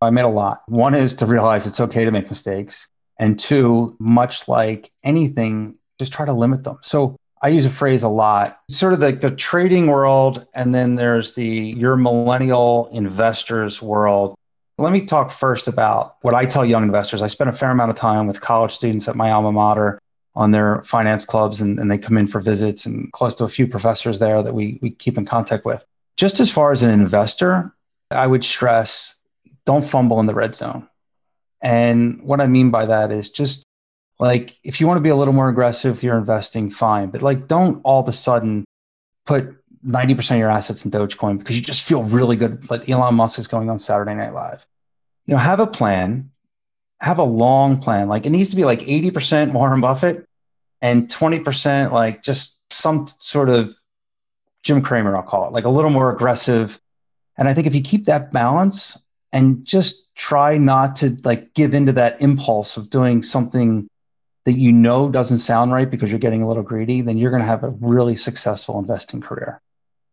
[0.00, 0.62] I made a lot.
[0.68, 2.88] One is to realize it's okay to make mistakes.
[3.18, 6.78] And two, much like anything, just try to limit them.
[6.82, 10.96] So I use a phrase a lot, sort of like the trading world, and then
[10.96, 14.36] there's the your millennial investors world.
[14.76, 17.22] Let me talk first about what I tell young investors.
[17.22, 20.00] I spend a fair amount of time with college students at my alma mater
[20.34, 23.48] on their finance clubs, and, and they come in for visits, and close to a
[23.48, 25.84] few professors there that we, we keep in contact with.
[26.16, 27.72] Just as far as an investor,
[28.10, 29.16] I would stress
[29.64, 30.88] don't fumble in the red zone.
[31.60, 33.64] And what I mean by that is just
[34.18, 37.08] like if you want to be a little more aggressive, you're investing, fine.
[37.10, 38.64] But like don't all of a sudden
[39.24, 39.56] put
[39.86, 43.38] 90% of your assets in Dogecoin because you just feel really good that Elon Musk
[43.38, 44.66] is going on Saturday Night Live.
[45.26, 46.30] You know, have a plan,
[47.00, 48.08] have a long plan.
[48.08, 50.26] Like it needs to be like 80% Warren Buffett
[50.80, 53.76] and 20% like just some sort of
[54.62, 56.80] Jim Cramer, I'll call it, like a little more aggressive.
[57.36, 58.98] And I think if you keep that balance
[59.32, 63.88] and just try not to like give into that impulse of doing something
[64.44, 67.42] that you know doesn't sound right because you're getting a little greedy, then you're going
[67.42, 69.60] to have a really successful investing career.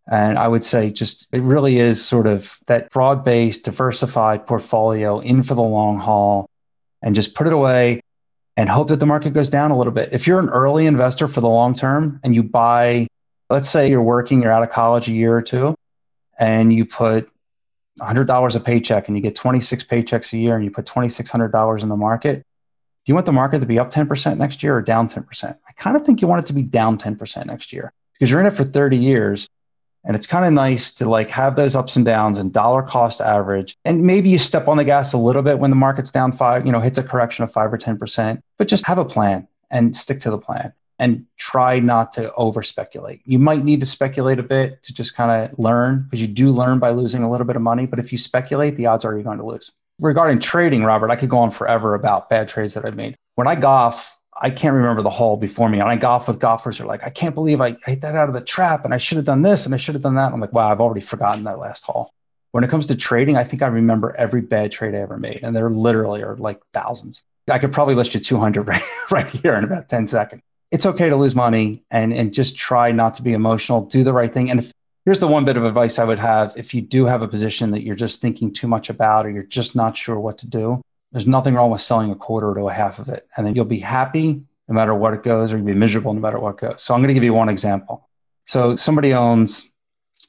[0.10, 5.20] And I would say just it really is sort of that broad based, diversified portfolio
[5.20, 6.50] in for the long haul
[7.02, 8.02] and just put it away
[8.58, 10.10] and hope that the market goes down a little bit.
[10.12, 13.08] If you're an early investor for the long term and you buy,
[13.50, 15.76] let's say you're working, you're out of college a year or two,
[16.38, 17.30] and you put
[18.00, 21.90] $100 a paycheck and you get 26 paychecks a year and you put $2,600 in
[21.90, 25.10] the market, do you want the market to be up 10% next year or down
[25.10, 25.44] 10%?
[25.44, 28.40] I kind of think you want it to be down 10% next year because you're
[28.40, 29.48] in it for 30 years
[30.04, 33.22] and it's kind of nice to like have those ups and downs and dollar cost
[33.22, 33.78] average.
[33.86, 36.66] And maybe you step on the gas a little bit when the market's down five,
[36.66, 39.96] you know, hits a correction of five or 10%, but just have a plan and
[39.96, 43.22] stick to the plan and try not to over speculate.
[43.26, 46.52] You might need to speculate a bit to just kind of learn because you do
[46.52, 47.88] learn by losing a little bit of money.
[47.88, 49.72] But if you speculate, the odds are you're going to lose.
[50.00, 53.16] Regarding trading, Robert, I could go on forever about bad trades that I've made.
[53.36, 55.80] When I golf, I can't remember the hole before me.
[55.80, 58.28] And I golf with golfers who are like, I can't believe I hit that out
[58.28, 60.34] of the trap and I should have done this and I should have done that.
[60.34, 62.12] I'm like, wow, I've already forgotten that last hole.
[62.50, 65.42] When it comes to trading, I think I remember every bad trade I ever made.
[65.44, 67.24] And there literally are like thousands.
[67.50, 70.42] I could probably list you 200 right, right here in about 10 seconds.
[70.72, 74.14] It's okay to lose money and, and just try not to be emotional, do the
[74.14, 74.50] right thing.
[74.50, 74.72] And if,
[75.06, 77.72] here's the one bit of advice I would have if you do have a position
[77.72, 80.82] that you're just thinking too much about or you're just not sure what to do,
[81.12, 83.28] there's nothing wrong with selling a quarter to a half of it.
[83.36, 86.22] And then you'll be happy no matter what it goes, or you'll be miserable no
[86.22, 86.82] matter what goes.
[86.82, 88.08] So I'm going to give you one example.
[88.46, 89.70] So somebody owns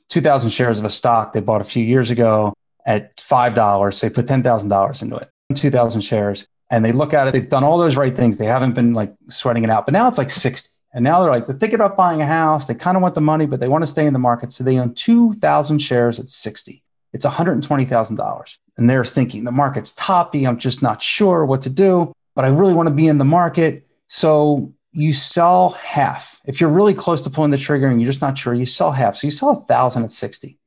[0.09, 2.53] 2,000 shares of a stock they bought a few years ago
[2.85, 4.01] at $5.
[4.01, 7.33] They put $10,000 into it, 2,000 shares, and they look at it.
[7.33, 8.37] They've done all those right things.
[8.37, 10.71] They haven't been like sweating it out, but now it's like 60.
[10.95, 12.67] And now they're like, they're thinking about buying a house.
[12.67, 14.53] They kind of want the money, but they want to stay in the market.
[14.53, 16.83] So they own 2,000 shares at 60.
[17.13, 18.57] It's $120,000.
[18.77, 20.47] And they're thinking the market's toppy.
[20.47, 23.25] I'm just not sure what to do, but I really want to be in the
[23.25, 23.87] market.
[24.09, 26.41] So you sell half.
[26.45, 28.93] If you're really close to pulling the trigger and you're just not sure, you sell
[28.93, 29.17] half.
[29.17, 30.59] So you sell a thousand at 60.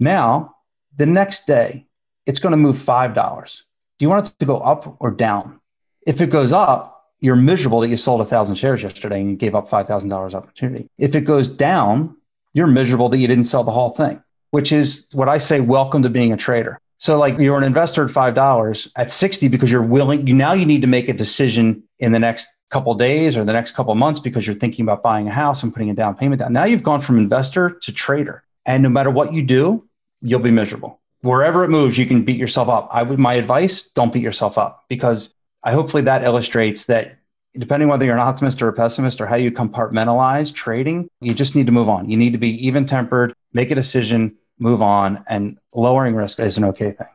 [0.00, 0.56] Now,
[0.96, 1.86] the next day,
[2.26, 3.62] it's going to move $5.
[3.98, 5.60] Do you want it to go up or down?
[6.06, 9.36] If it goes up, you're miserable that you sold a thousand shares yesterday and you
[9.36, 10.88] gave up $5,000 opportunity.
[10.98, 12.16] If it goes down,
[12.52, 16.02] you're miserable that you didn't sell the whole thing, which is what I say, welcome
[16.02, 16.80] to being a trader.
[16.98, 20.66] So like you're an investor at $5 at 60 because you're willing, you now you
[20.66, 24.20] need to make a decision in the next couple days or the next couple months
[24.20, 26.52] because you're thinking about buying a house and putting a down payment down.
[26.52, 28.44] Now you've gone from investor to trader.
[28.66, 29.88] And no matter what you do,
[30.20, 31.00] you'll be miserable.
[31.22, 32.88] Wherever it moves, you can beat yourself up.
[32.92, 37.18] I would my advice, don't beat yourself up because I hopefully that illustrates that
[37.54, 41.56] depending whether you're an optimist or a pessimist or how you compartmentalize trading, you just
[41.56, 42.08] need to move on.
[42.10, 46.56] You need to be even tempered, make a decision, move on, and lowering risk is
[46.56, 47.08] an okay thing.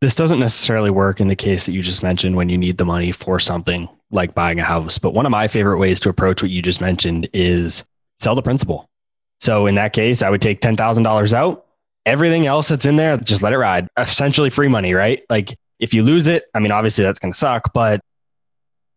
[0.00, 2.84] This doesn't necessarily work in the case that you just mentioned when you need the
[2.84, 4.98] money for something like buying a house.
[4.98, 7.84] But one of my favorite ways to approach what you just mentioned is
[8.18, 8.88] sell the principal.
[9.40, 11.66] So in that case, I would take $10,000 out.
[12.04, 13.88] Everything else that's in there, just let it ride.
[13.96, 15.22] Essentially free money, right?
[15.30, 18.00] Like if you lose it, I mean, obviously that's going to suck, but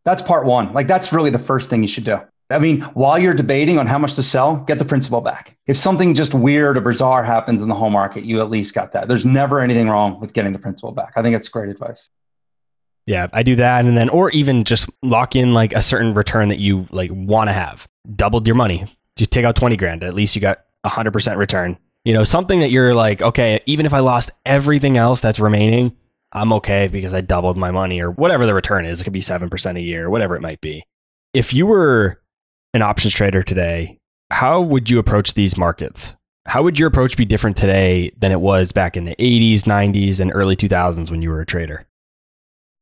[0.06, 0.74] that's part one.
[0.74, 2.20] Like that's really the first thing you should do.
[2.50, 5.58] I mean, while you're debating on how much to sell, get the principal back.
[5.66, 8.94] If something just weird or bizarre happens in the whole market, you at least got
[8.94, 9.08] that.
[9.08, 11.14] There's never anything wrong with getting the principal back.
[11.16, 12.10] I think that's great advice.
[13.08, 13.86] Yeah, I do that.
[13.86, 17.50] And then, or even just lock in like a certain return that you like want
[17.50, 17.88] to have.
[18.16, 18.86] Doubled your money.
[19.18, 20.04] You take out 20 grand.
[20.04, 21.78] At least you got a 100% return.
[22.04, 25.96] You know, something that you're like, okay, even if I lost everything else that's remaining,
[26.32, 29.02] I'm okay because I doubled my money or whatever the return is.
[29.02, 30.86] It could be 7% a year, whatever it might be.
[31.34, 32.22] If you were
[32.76, 33.98] an options trader today,
[34.32, 36.14] how would you approach these markets?
[36.46, 40.20] How would your approach be different today than it was back in the 80s, 90s,
[40.20, 41.88] and early 2000s when you were a trader?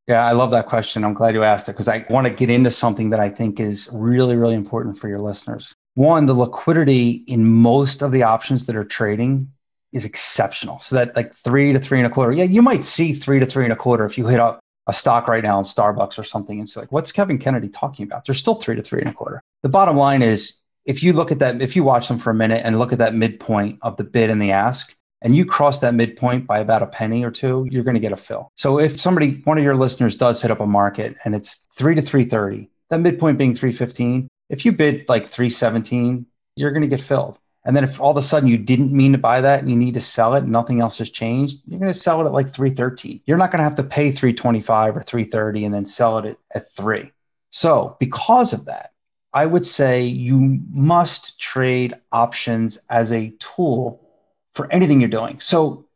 [0.08, 1.06] Yeah, I love that question.
[1.06, 3.60] I'm glad you asked it because I want to get into something that I think
[3.60, 5.72] is really, really important for your listeners.
[5.94, 9.52] One, the liquidity in most of the options that are trading
[9.94, 10.80] is exceptional.
[10.80, 12.34] So that like three to three and a quarter.
[12.34, 14.94] Yeah, you might see three to three and a quarter if you hit up a
[14.94, 16.60] stock right now in Starbucks or something.
[16.60, 18.26] It's like, what's Kevin Kennedy talking about?
[18.26, 19.42] There's still three to three and a quarter.
[19.62, 22.36] The bottom line is if you look at that, if you watch them for a
[22.36, 25.80] minute and look at that midpoint of the bid and the ask, and you cross
[25.80, 28.52] that midpoint by about a penny or two, you're going to get a fill.
[28.58, 31.96] So if somebody, one of your listeners does hit up a market and it's three
[31.96, 36.26] to 330, that midpoint being 315, if you bid like 317,
[36.56, 37.40] you're going to get filled.
[37.66, 39.76] And then if all of a sudden you didn't mean to buy that and you
[39.76, 42.50] need to sell it, nothing else has changed, you're going to sell it at like
[42.50, 43.22] 313.
[43.26, 46.38] You're not going to have to pay 325 or 330 and then sell it at,
[46.54, 47.12] at 3.
[47.52, 48.92] So, because of that,
[49.34, 54.08] I would say you must trade options as a tool
[54.54, 55.40] for anything you're doing.
[55.40, 55.88] So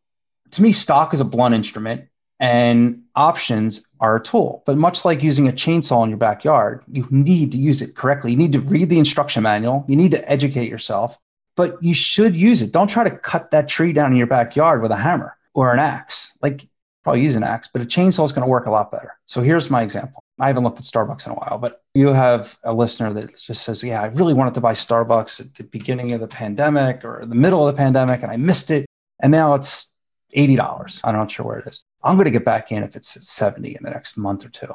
[0.51, 2.05] to me, stock is a blunt instrument
[2.39, 4.63] and options are a tool.
[4.65, 8.31] But much like using a chainsaw in your backyard, you need to use it correctly.
[8.31, 11.17] You need to read the instruction manual, you need to educate yourself,
[11.57, 12.71] but you should use it.
[12.71, 15.79] Don't try to cut that tree down in your backyard with a hammer or an
[15.79, 16.37] axe.
[16.41, 16.69] Like,
[17.03, 19.17] probably use an axe, but a chainsaw is going to work a lot better.
[19.25, 20.23] So here's my example.
[20.39, 23.63] I haven't looked at Starbucks in a while, but you have a listener that just
[23.63, 27.25] says, Yeah, I really wanted to buy Starbucks at the beginning of the pandemic or
[27.25, 28.85] the middle of the pandemic, and I missed it.
[29.19, 29.95] And now it's
[30.35, 31.01] $80.
[31.03, 31.83] I'm not sure where it is.
[32.03, 34.73] I'm going to get back in if it's 70 in the next month or two.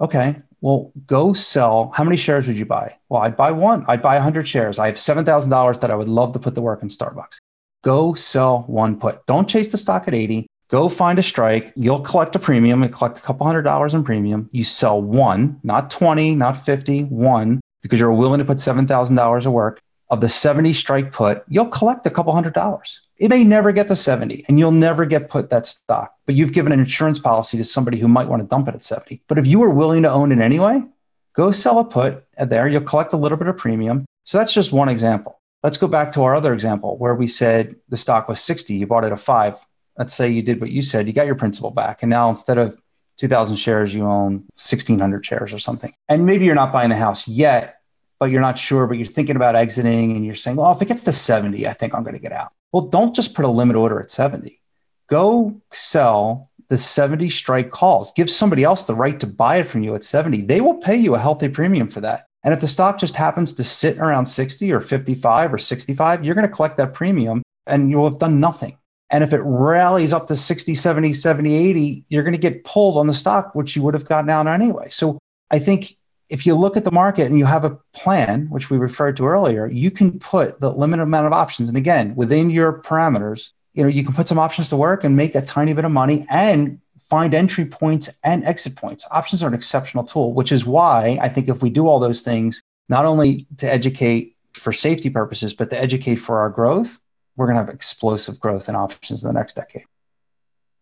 [0.00, 1.92] Okay, well, go sell.
[1.94, 2.96] How many shares would you buy?
[3.08, 3.84] Well, I'd buy one.
[3.86, 4.78] I'd buy 100 shares.
[4.78, 7.36] I have $7,000 that I would love to put to work in Starbucks.
[7.82, 9.24] Go sell one put.
[9.26, 10.46] Don't chase the stock at 80.
[10.70, 11.72] Go find a strike.
[11.76, 14.48] You'll collect a premium and collect a couple hundred dollars in premium.
[14.52, 19.52] You sell one, not 20, not 50, one, because you're willing to put $7,000 of
[19.52, 19.80] work.
[20.10, 23.03] Of the 70 strike put, you'll collect a couple hundred dollars.
[23.16, 26.52] It may never get to 70 and you'll never get put that stock, but you've
[26.52, 29.22] given an insurance policy to somebody who might want to dump it at 70.
[29.28, 30.82] But if you were willing to own it anyway,
[31.34, 32.66] go sell a put there.
[32.66, 34.04] You'll collect a little bit of premium.
[34.24, 35.40] So that's just one example.
[35.62, 38.86] Let's go back to our other example where we said the stock was 60, you
[38.86, 39.64] bought it at five.
[39.96, 42.02] Let's say you did what you said, you got your principal back.
[42.02, 42.80] And now instead of
[43.18, 45.92] 2000 shares, you own 1600 shares or something.
[46.08, 47.80] And maybe you're not buying the house yet,
[48.18, 50.88] but you're not sure, but you're thinking about exiting and you're saying, well, if it
[50.88, 52.52] gets to 70, I think I'm going to get out.
[52.74, 54.60] Well, don't just put a limit order at 70.
[55.08, 58.12] Go sell the 70 strike calls.
[58.14, 60.40] Give somebody else the right to buy it from you at 70.
[60.40, 62.26] They will pay you a healthy premium for that.
[62.42, 66.34] And if the stock just happens to sit around 60 or 55 or 65, you're
[66.34, 68.76] going to collect that premium and you will have done nothing.
[69.08, 72.96] And if it rallies up to 60, 70, 70, 80, you're going to get pulled
[72.96, 74.88] on the stock, which you would have gotten out anyway.
[74.90, 75.96] So I think
[76.34, 79.24] if you look at the market and you have a plan, which we referred to
[79.24, 81.68] earlier, you can put the limited amount of options.
[81.68, 85.16] And again, within your parameters, you know, you can put some options to work and
[85.16, 89.04] make a tiny bit of money and find entry points and exit points.
[89.12, 92.22] Options are an exceptional tool, which is why I think if we do all those
[92.22, 97.00] things, not only to educate for safety purposes, but to educate for our growth,
[97.36, 99.84] we're going to have explosive growth in options in the next decade.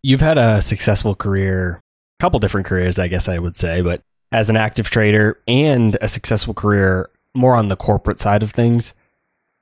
[0.03, 1.83] You've had a successful career,
[2.19, 4.01] a couple different careers, I guess I would say, but
[4.33, 8.95] as an active trader and a successful career more on the corporate side of things.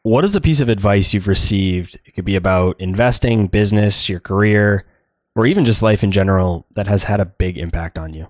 [0.03, 1.99] What is a piece of advice you've received?
[2.07, 4.87] It could be about investing, business, your career,
[5.37, 8.29] or even just life in general that has had a big impact on you.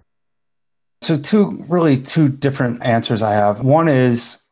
[1.02, 3.60] So, two really two different answers I have.
[3.60, 4.42] One is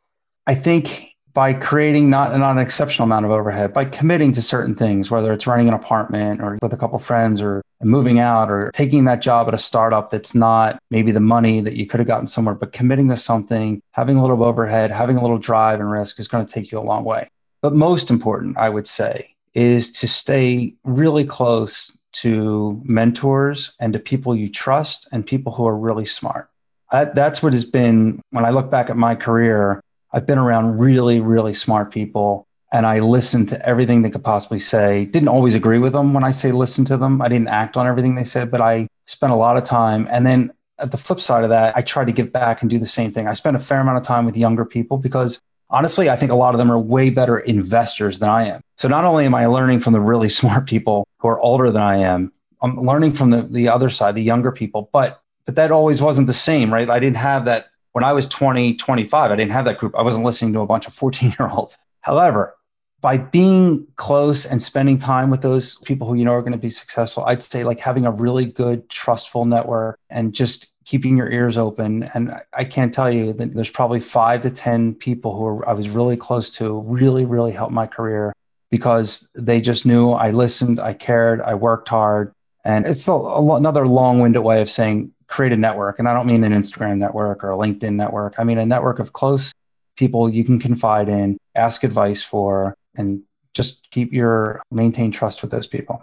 [0.46, 4.74] I think by creating not, not an exceptional amount of overhead, by committing to certain
[4.74, 8.70] things, whether it's running an apartment or with a couple friends or moving out or
[8.72, 12.06] taking that job at a startup that's not maybe the money that you could have
[12.06, 15.90] gotten somewhere, but committing to something, having a little overhead, having a little drive and
[15.90, 17.28] risk is going to take you a long way.
[17.60, 23.98] But most important, I would say, is to stay really close to mentors and to
[23.98, 26.48] people you trust and people who are really smart.
[26.90, 29.80] that's what has been, when I look back at my career,
[30.12, 34.58] I've been around really, really smart people and I listened to everything they could possibly
[34.58, 35.06] say.
[35.06, 37.22] Didn't always agree with them when I say listen to them.
[37.22, 40.06] I didn't act on everything they said, but I spent a lot of time.
[40.10, 42.78] And then at the flip side of that, I tried to give back and do
[42.78, 43.26] the same thing.
[43.26, 45.40] I spent a fair amount of time with younger people because
[45.70, 48.60] honestly, I think a lot of them are way better investors than I am.
[48.76, 51.82] So not only am I learning from the really smart people who are older than
[51.82, 55.70] I am, I'm learning from the, the other side, the younger people, but but that
[55.70, 56.90] always wasn't the same, right?
[56.90, 59.96] I didn't have that when I was 20, 25, I didn't have that group.
[59.96, 61.76] I wasn't listening to a bunch of 14 year olds.
[62.02, 62.54] However,
[63.00, 66.58] by being close and spending time with those people who you know are going to
[66.58, 71.28] be successful, I'd say like having a really good, trustful network and just keeping your
[71.28, 72.04] ears open.
[72.14, 75.88] And I can't tell you that there's probably five to 10 people who I was
[75.88, 78.32] really close to, really, really helped my career
[78.70, 82.32] because they just knew I listened, I cared, I worked hard.
[82.64, 85.98] And it's a, a, another long winded way of saying create a network.
[85.98, 88.34] And I don't mean an Instagram network or a LinkedIn network.
[88.38, 89.52] I mean a network of close
[89.96, 93.22] people you can confide in, ask advice for, and
[93.54, 96.02] just keep your maintain trust with those people.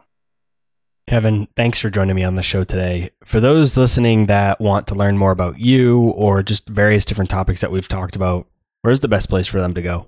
[1.07, 3.11] Kevin, thanks for joining me on the show today.
[3.23, 7.61] For those listening that want to learn more about you or just various different topics
[7.61, 8.47] that we've talked about,
[8.82, 10.07] where's the best place for them to go?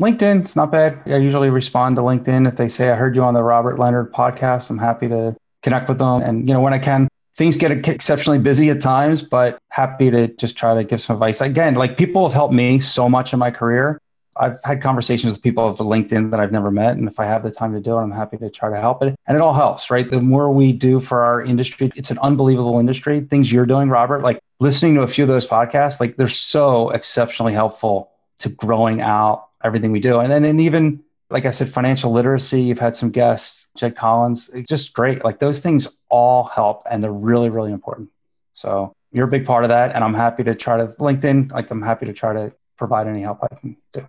[0.00, 1.00] LinkedIn, it's not bad.
[1.06, 4.12] I usually respond to LinkedIn if they say I heard you on the Robert Leonard
[4.12, 4.68] podcast.
[4.68, 6.22] I'm happy to connect with them.
[6.22, 7.06] And you know, when I can,
[7.36, 11.40] things get exceptionally busy at times, but happy to just try to give some advice.
[11.40, 14.00] Again, like people have helped me so much in my career.
[14.36, 16.96] I've had conversations with people of LinkedIn that I've never met.
[16.96, 19.02] And if I have the time to do it, I'm happy to try to help
[19.02, 19.14] it.
[19.26, 20.08] And it all helps, right?
[20.08, 23.20] The more we do for our industry, it's an unbelievable industry.
[23.20, 26.90] Things you're doing, Robert, like listening to a few of those podcasts, like they're so
[26.90, 30.18] exceptionally helpful to growing out everything we do.
[30.18, 34.50] And then, and even like I said, financial literacy, you've had some guests, Jed Collins,
[34.50, 35.24] it's just great.
[35.24, 38.10] Like those things all help and they're really, really important.
[38.54, 39.94] So you're a big part of that.
[39.94, 43.22] And I'm happy to try to LinkedIn, like I'm happy to try to provide any
[43.22, 44.06] help I can do.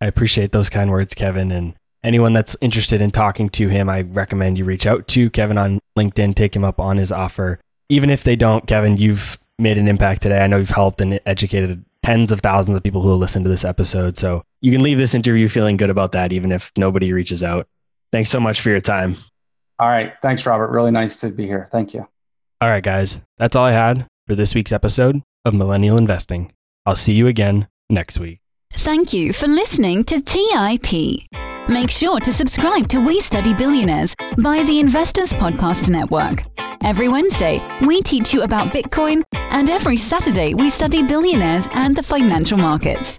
[0.00, 1.50] I appreciate those kind words, Kevin.
[1.52, 5.58] And anyone that's interested in talking to him, I recommend you reach out to Kevin
[5.58, 7.60] on LinkedIn, take him up on his offer.
[7.88, 10.40] Even if they don't, Kevin, you've made an impact today.
[10.40, 13.48] I know you've helped and educated tens of thousands of people who will listen to
[13.48, 14.16] this episode.
[14.16, 17.66] So you can leave this interview feeling good about that, even if nobody reaches out.
[18.12, 19.16] Thanks so much for your time.
[19.78, 20.14] All right.
[20.22, 20.70] Thanks, Robert.
[20.70, 21.68] Really nice to be here.
[21.70, 22.08] Thank you.
[22.60, 23.20] All right, guys.
[23.38, 26.52] That's all I had for this week's episode of Millennial Investing.
[26.86, 28.40] I'll see you again next week.
[28.72, 31.28] Thank you for listening to TIP.
[31.68, 36.44] Make sure to subscribe to We Study Billionaires by the Investors Podcast Network.
[36.84, 42.02] Every Wednesday, we teach you about Bitcoin, and every Saturday, we study billionaires and the
[42.02, 43.18] financial markets.